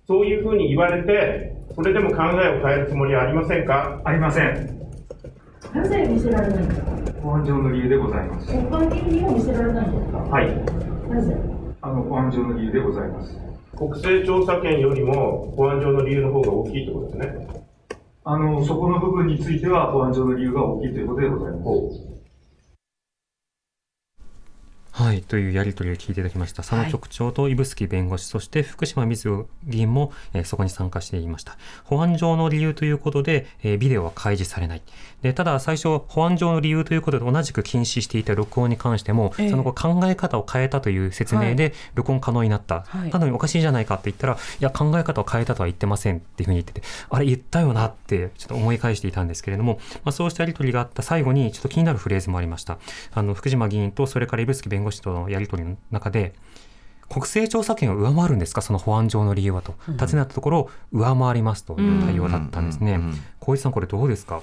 [0.07, 4.01] そういうふうに言われて、それでも考えを変えるつもりはありませんか？
[4.05, 4.81] ありません。
[5.75, 6.87] なぜ見せられないんですか？
[7.23, 8.47] 保安上の理由でございます。
[8.51, 10.19] 一般的にも見せられないんですか？
[10.19, 10.47] はい。
[11.11, 11.37] なぜ？
[11.83, 13.39] あの、保安上の理由でございます。
[13.77, 17.60] 国勢調査権よりも保安上の理由の方が大きいってことですね。
[18.25, 21.59] あの、そこの部分については保安上の理由が大きいということでございま
[21.91, 22.10] す。
[25.01, 26.63] はい、というやり取りを聞いていただきました。
[26.63, 31.57] 佐野局長と指宿弁護士、そして福島水代議員も、えー、そこに参加していました。
[31.85, 34.83] 保安上の理由ということで、えー、ビデオは開示されない。
[35.23, 42.83] で、ただ最初、保安上の理由ということで同じく禁止していた録音に関しても、えー、その後考え方を変えたという説明で録音可能になった。
[42.87, 52.79] はい、なのにおかしいじゃないかって言ったら、いや、考え方を変えたとは言ってませんっていうふうに言ってて、あれ言ったよなってちょっと思い返していたんですけれども、まあ、そうしたやり取りがあった最後にちょっと気になるフレーズもありました。
[53.15, 56.35] あの、福島議員とそれから指宿弁護士とのやり取りの中で、
[57.09, 63.01] 国勢調査権を上回るんですか、その保安上の理由はと、尋ねたところ、上回りますという対応だったんですね。
[63.41, 64.41] 小石さん、これ、どうですか？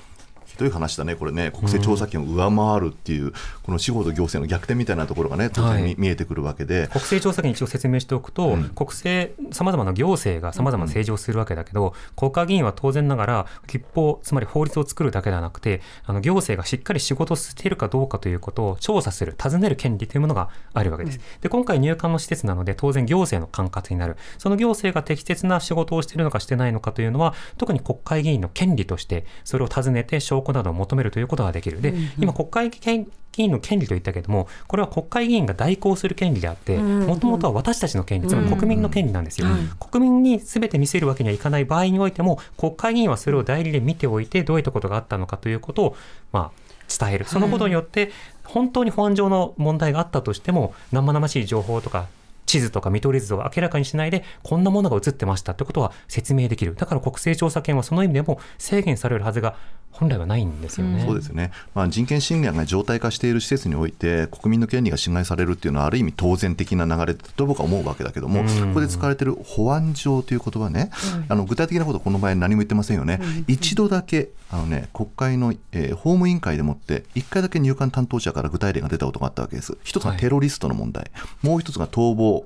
[0.57, 3.31] ひどい話だね、これね、国勢調査権を上回るっていう、
[3.61, 6.87] この司法と行政の逆転みたいなところがね、当然、はい、見えてくるわけで。
[6.87, 21.17] 国勢調査権、一応説明しておくと、うん、国政、さまざまな行政がさまざまな政治をするわけだけど、うん、国会議員は当然ながら、立法、つまり法律を作るだけではなくて、あの行政がしっかり仕事をしているかどうかということを調査する、尋ねる権利というものがあるわけです。
[21.17, 31.81] うん、で今回、入管の施設なので、当然、行政の管轄になる、その行政が適切な仕事をしているのかしてないのかというのは、特に国会議員の権利として、それを尋ねて証拠などを求めるということができる。
[31.81, 39.47] で、今、国会議員の権利と言ったけれども、これは国会議員が代行する権利であって、もともとは私たちの権利、つまり国民の権利なんですよ。
[39.79, 45.95] 国民に全て見せるわけにはいかない場合においても、国会議員はそれを代理で見ておいて、どういったことがあったのかということを、
[46.31, 47.25] まあ、伝える。
[47.25, 48.11] そのことによって、
[48.43, 52.07] 本当に保安上の問題があったとしても、生々しい情報とか、
[52.47, 56.75] 地図とか見取り図を明らかにしないで、こんなものが映ってましたってことは説明できる。
[56.75, 59.55] だから国勢調査権はその意味でも制限されるはずが
[59.91, 61.03] 本来はないんですよね。
[61.03, 70.91] そうですよね、まあ、人権侵害が常態化している施設において国民の権利が侵害されるっていうのはある意味当然的な流れと僕は思うわけだけども、ここで使われている保安上という言葉ね、
[71.29, 79.77] あの具体的なことこの場合何も言ってませんよね、一度だけあの、ね、国会の、えー法務委員会でもって1回だけ入管担当者から具体例が出たことがあったわけです。
[79.83, 81.09] 一つはテロリストの問題、
[81.41, 82.45] もう一つが逃亡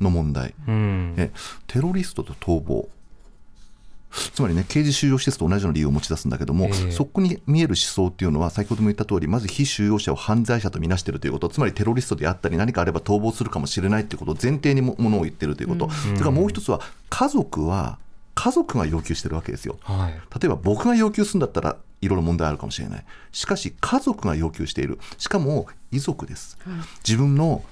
[0.00, 1.14] の問題、うん。
[1.16, 1.30] え
[1.66, 2.88] テロリストと逃亡
[4.10, 6.92] つまりね、刑事収容施設と同じような理由を持ち出すんだけども、ええ。
[6.92, 16.80] そこに見える思想っていうのは、先ほども言った通り、まず非収容者を犯罪者とみなしているということ、つまりテロリストであったり、何かあれば逃亡するかもしれないということを前提にもものを言ってるということ、それからもう一つは、
[17.10, 17.98] 家族は、
[18.34, 19.78] 家族が要求してるわけですよ。
[19.82, 20.12] はい。
[20.12, 23.04] 例えば僕が要求するんだったらいろいろ問題あるかもしれない。
[23.32, 25.00] しかし家族が要求している。
[25.16, 26.56] しかも遺族です、
[27.04, 27.64] 自分の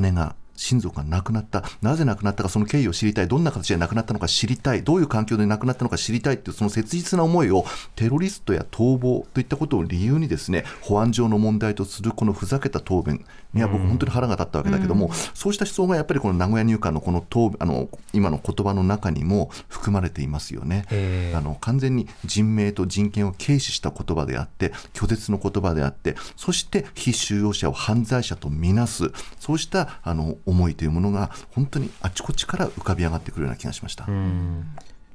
[0.00, 1.64] 姉が親族が亡くなった。
[1.82, 3.28] なぜ亡くなったかその経緯を知りたい。
[3.28, 4.82] どんな形で亡くなったのか知りたい。
[4.82, 7.64] どういう環境で亡くなったのか知りたいっていうその切実な思いを
[7.96, 20.86] テロリストや逃亡といったことを理由にですね保安上の問題とするこのふざけた答弁には僕本当に腹が立ったわけだけども、そうした思想がやっぱりこの名古屋入管のこの答あの今の言葉の中にも含まれていますよね。
[20.90, 21.36] ええ。
[21.36, 29.12] あの完全に人命と人権を軽視した言葉であって拒絶の言葉であってそして非収容者を犯罪者とみなす。
[29.38, 34.04] そうしたあの思いというものが本当にあちこちから浮かび上がってくるような気がしました。
[34.08, 34.66] うん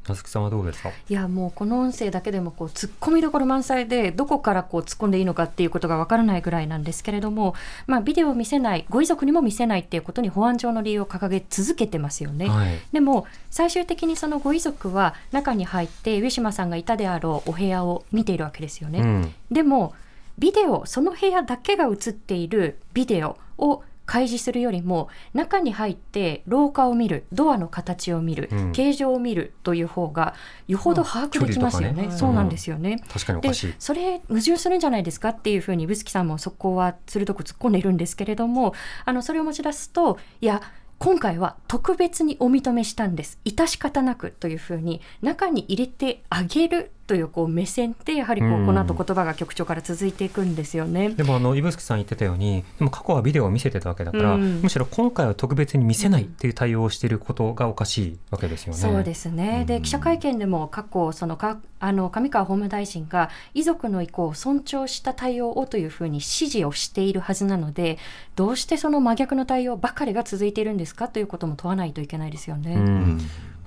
[0.07, 0.89] 夏木さんはどうですか？
[0.89, 7.53] いやもうこの音声だけでもこう突っ込みどころ満載でどこからこう突っ込んでいいのかっていうことがわからないぐらいなんですけれども、
[7.85, 12.49] まあ、ビデオを見せないご遺族にも見せないっていうことに保安上の理由を掲げ続けてますよね。
[12.49, 19.01] はいでも最終的にそのご遺族は中に入って上島さんがいたであろうお部屋を見ているわけですよね。
[19.01, 19.93] うんでも
[20.39, 30.33] ビデオその部屋だけが映っているビデオを開示するよりも中に入って廊下を見るドアの形を見る、うん形状を見るという方が
[30.67, 32.07] よほど把握できますよね。
[32.07, 32.97] ねそうなんですよね。
[32.97, 33.73] で確かにおかしい。
[33.77, 38.73] それ矛盾するんじゃないですかっていうふうにブスキさんもそこは鋭く突っ込んでいるんですけれども
[39.05, 40.61] あのそれを持ち出すといや
[40.97, 51.09] 今回は特別にお認めしたんです致し方なくというふうに中に入れてあげるというこう目線ってやはりこうこの後言葉が局長から続いていくんですよね。
[51.09, 58.79] でもあの指宿さん言ってたようにでも過去はビデオを見せてたわけだから、うんむしろ今回は特別に見せないっていう対応をしていることがおかしいわけですよね。
[58.79, 67.97] そうですね、で記者会見でも過去そのかあの上川法務大臣が遺族の意向を尊重した対応をというふうに指示をしているはずなので
[68.35, 72.77] どうしてその真逆の対応ばかりが続いているんですかということも問わないといけないですよね。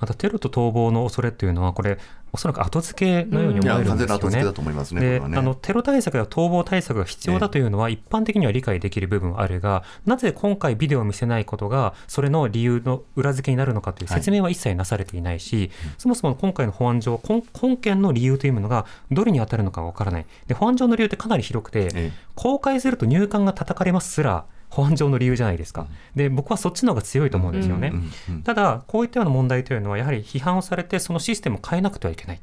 [0.03, 1.97] うんまたテロと逃亡の恐れっていうのはこれ
[2.33, 4.53] おそらく後付けのように思えるん完全な後付けですよねだ。
[4.53, 5.21] と思いますね。
[5.21, 5.39] こでね。
[5.39, 20.27] あのテロ対策や逃亡対策が必要だというのは一般的には理解できる部分はあるが、なぜ今回ビデオを見せないことがそれの理由の裏付けになるのかという説明は一切なされていないし、そもそも今回の保安上根根拠の理由というものがどれに当たるのかわからない。
[20.49, 22.13] で保安上の理由ってかなり広くて、ええ。
[22.35, 25.87] 公開すると入管が叩かれますすら保安上の理由じゃないですか。
[26.17, 27.93] で僕はそっちの方が強いと思うんですよね。
[28.43, 32.41] ただ、こういったような問題というのは、やはり批判をされて、そのシステムを変えなくてはいけない。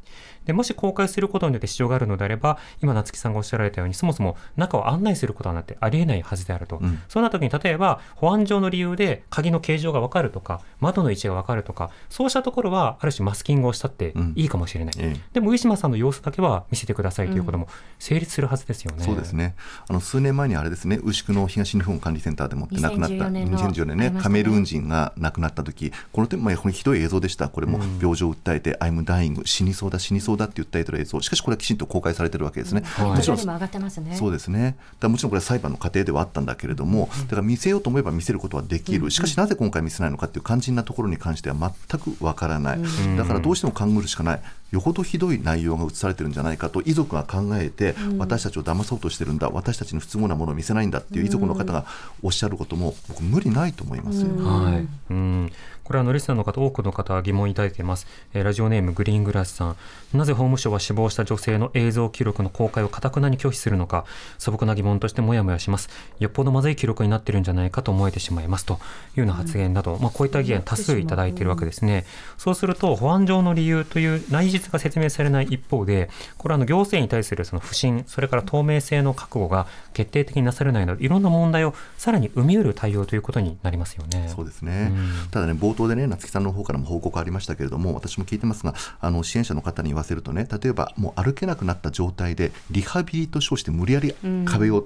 [0.49, 6.79] でもし公開することによって支障があるのであれば、今、夏木さんがおっしゃられたように、そもそも中を案内することはなんてありえないはずであると。
[6.81, 6.99] うん。
[7.07, 14.95] そんな時に、例えば、保安上の理由で鍵の形状が分かるとか、窓の位置が分かるとか、そうしたところは、ある種マスキングをしたっていいかもしれない。
[14.97, 15.21] ええ。
[15.33, 17.67] でも、上島さんの様子だけは見せてくださいということも
[17.99, 19.03] 成立するはずですよね。
[19.03, 19.53] そうですね。
[19.87, 23.15] あの数年前にあれですね牛久の東日本管理センターでもって亡くなった。
[23.15, 24.21] 2014年の2014年ねね。
[24.21, 27.49] カメルーン人が亡くなった時この点、まあ、ひどい映像でした。
[27.49, 34.15] これも病状を訴えて「I'm dying 死にそうだ死にそうだ」って訴えてる映像しかしこれはきちんと公開されてるわけですね、はいもちろんにも上がってますね。
[34.15, 34.59] そうですね。
[34.63, 39.09] だからもちろんこれは裁判の過程ではあったんだけれども、だから見せようと思えば見せることはできる。
[39.11, 42.79] しかしなぜ今回見せないのかっていう肝心なところに関しては全くわからない。
[43.17, 44.41] だからどうしても勘ぐるしかない。
[44.71, 51.85] よほどひどい内容が映されてるんじゃないかと遺族が考えて、私たちを騙そうとしてるんだ、私たちに不都合なものを見せないんだっていう遺族の方が
[52.21, 54.27] おっしゃることも僕無理ないと思いますよ。
[54.45, 54.87] はい。
[55.09, 55.51] うん。
[55.89, 58.05] これはのリスナーの方、多くの方は疑問いただいています。
[58.35, 59.75] えーラジオネームグリーングラスさん。
[60.13, 64.05] なぜ法務省は死亡した女性の映像記録の公開をかたくなに拒否するのか、
[64.37, 65.89] 素朴な疑問としてもやもやします。
[66.19, 68.75] よっぽどまずい記録になってるんじゃないかと思えてしまいますとい
[69.15, 72.05] うような発言など、まあこういった議論多数いただいているわけですね。
[72.37, 84.31] そうすると、保安上の理由という内実が説明されない一方で、これはあの行政に対するその不信、それから透明性の覚悟が決定的になされないなど、いろんな問題をさらに生み得る対応ということになりますよね。
[84.35, 94.13] そうですね、うんただね、冒頭でね、夏木さんの方からも報告ありましたけれども、私も聞いてますが、あの支援者の方に言わせるとね、例えばもう歩けなくなった状態で、リハビリと称して無理やり
[94.45, 94.85] 壁を、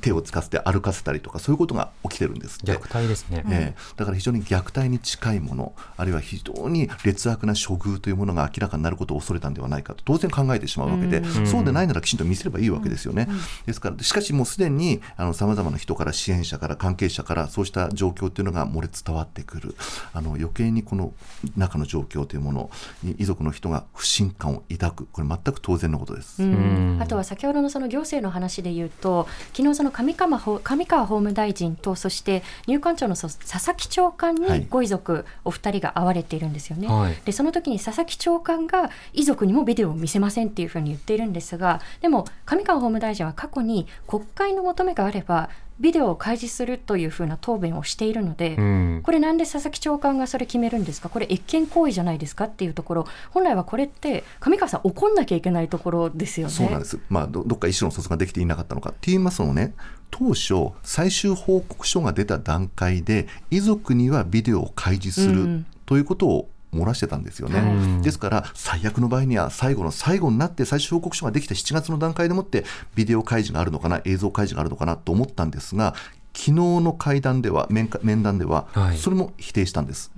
[0.00, 2.60] 手をつかせて歩かせたりとか、そういうことが起きてるんです。
[2.62, 3.44] 虐待ですね。
[3.48, 3.80] ええ。
[3.96, 11.46] だから非常に虐待に近いもの、あるいは非常に劣悪な処遇というものが明らかになることことを恐れたんではないかと当然考えてしまうわけで、うん。
[11.46, 13.26] そうでないならきちんと見せればいいわけですよね。
[13.66, 15.00] ですからしかしもうすでに
[15.32, 19.74] さまざまな人から支援者から関係者からそうした状況というのが漏れ伝わってくる。
[20.12, 21.12] あの余計にこの
[21.56, 22.70] 中の状況というもの
[23.02, 25.06] に遺族の人が不信感を抱く。
[25.12, 26.42] これ全く当然のことです。
[26.42, 26.98] うん。
[27.00, 34.60] あとは先ほどのその行政の話で言うと昨日その上川法上川法務大臣とそして入管庁のそ佐々木長官はい。
[34.60, 36.88] にご遺族お二人が会われているんですよね。
[36.88, 37.16] はい。
[37.24, 45.50] でその時に佐々木長官が遺族にもビデオを見せませんっていうふうに言っているんですがでも上川法務大臣は過去に国会の求めがあれば
[45.80, 49.00] ビデオを開示するというふうな答弁をしているので、うん。
[49.04, 51.08] これなんで佐々木長官がそれ決めるんですか？
[51.08, 52.44] これ越権行為じゃないですか？
[52.44, 53.06] っていうところ。
[53.30, 56.52] 本来はこれって上川さん怒んなきゃいけないところですよね。
[56.52, 59.74] そうなんです、まあ、どどっか意思の疎通ができていなかったのかって言いますのね。
[60.10, 65.66] 当初最終報告書が出た段階で遺族にはビデオを開示するうん。
[65.86, 68.02] ということを漏らしてたんですよね、はい。
[68.02, 72.64] ですから最悪の場合には最後の最後になって最終報告書ができた7月の段階でもって
[72.94, 75.94] ビデオ開示があるのかな映像開示があるのかなと思ったんですが
[76.34, 78.98] 昨日の会談では面会面談でははい。
[78.98, 80.12] それも否定したんです、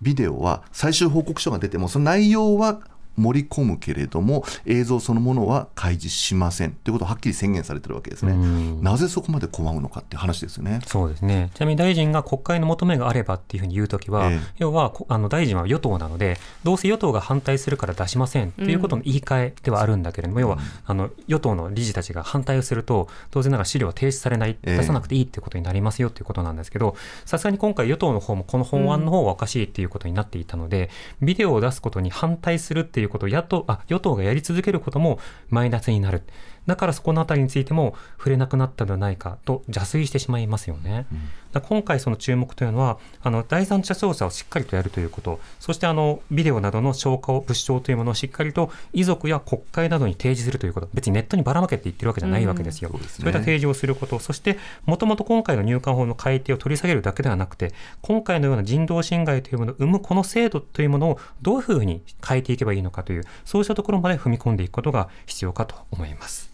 [0.00, 2.80] ビデオは最終報告書が出てもその内容は
[3.16, 8.32] 盛り込むけれども映像そのものは開示しませんということをはっきり宣言されてるわけですね。
[8.32, 10.80] うんなぜそこまで拒むのかっていう話ですよね。
[10.86, 11.50] そうですね。
[11.54, 30.90] ちなみに大臣が国会の求めがあればっていうふうに言うときは、ええ要はこあの大臣は与党なので、どうせ与党が反対するから出しませんっていうことの言い換えではあるんだけれども、要はあの与党の理事たちが反対をすると、当然ながら資料は提出されない、ええ出さなくていいっていうことになりますよっていうことなんですけど、さすがに今回与党の方もこの法案の方はおかしいっていうことになっていたので、
[31.20, 36.22] ビデオを出すことに反対するっていういうことを野党あ与党がやり続けることもマイナスになる。
[36.66, 41.06] だからそこのあたりについても触れなくなったのではないかと邪推してしまいますよね。
[41.52, 52.90] だから今回その注目というのはあの第三者捜査をしっかりとやるということそしてあのビデオなどの証拠物証というものをしっかりと遺族や国会などに提示するということ別にネットにばらまけって言ってるわけじゃないわけですよ。
[52.90, 66.51] そうですねそういった提示をすることそしてもともと今回の入管法の改定を取り下げるだけではなくて今回のような人道侵害というものを生むこの制度というものをどういうふうに変えていけばいいのかというそうしたところまで踏み込んでいくことが必要かと思います。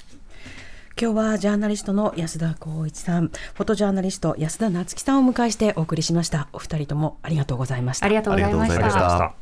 [1.01, 6.49] 今日はジャーナリストの安田光一さん、フォトジャーナリスト安田夏樹さんをお迎えしてお送りしました。
[6.53, 8.07] お二人ともありがとうございました。
[8.07, 9.33] ありがとうございました。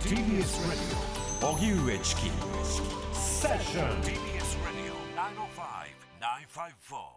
[0.00, 0.18] TBS
[1.40, 2.22] Radio 荻上チキ
[3.12, 4.94] セッション TBS Radio
[6.18, 7.13] 905-954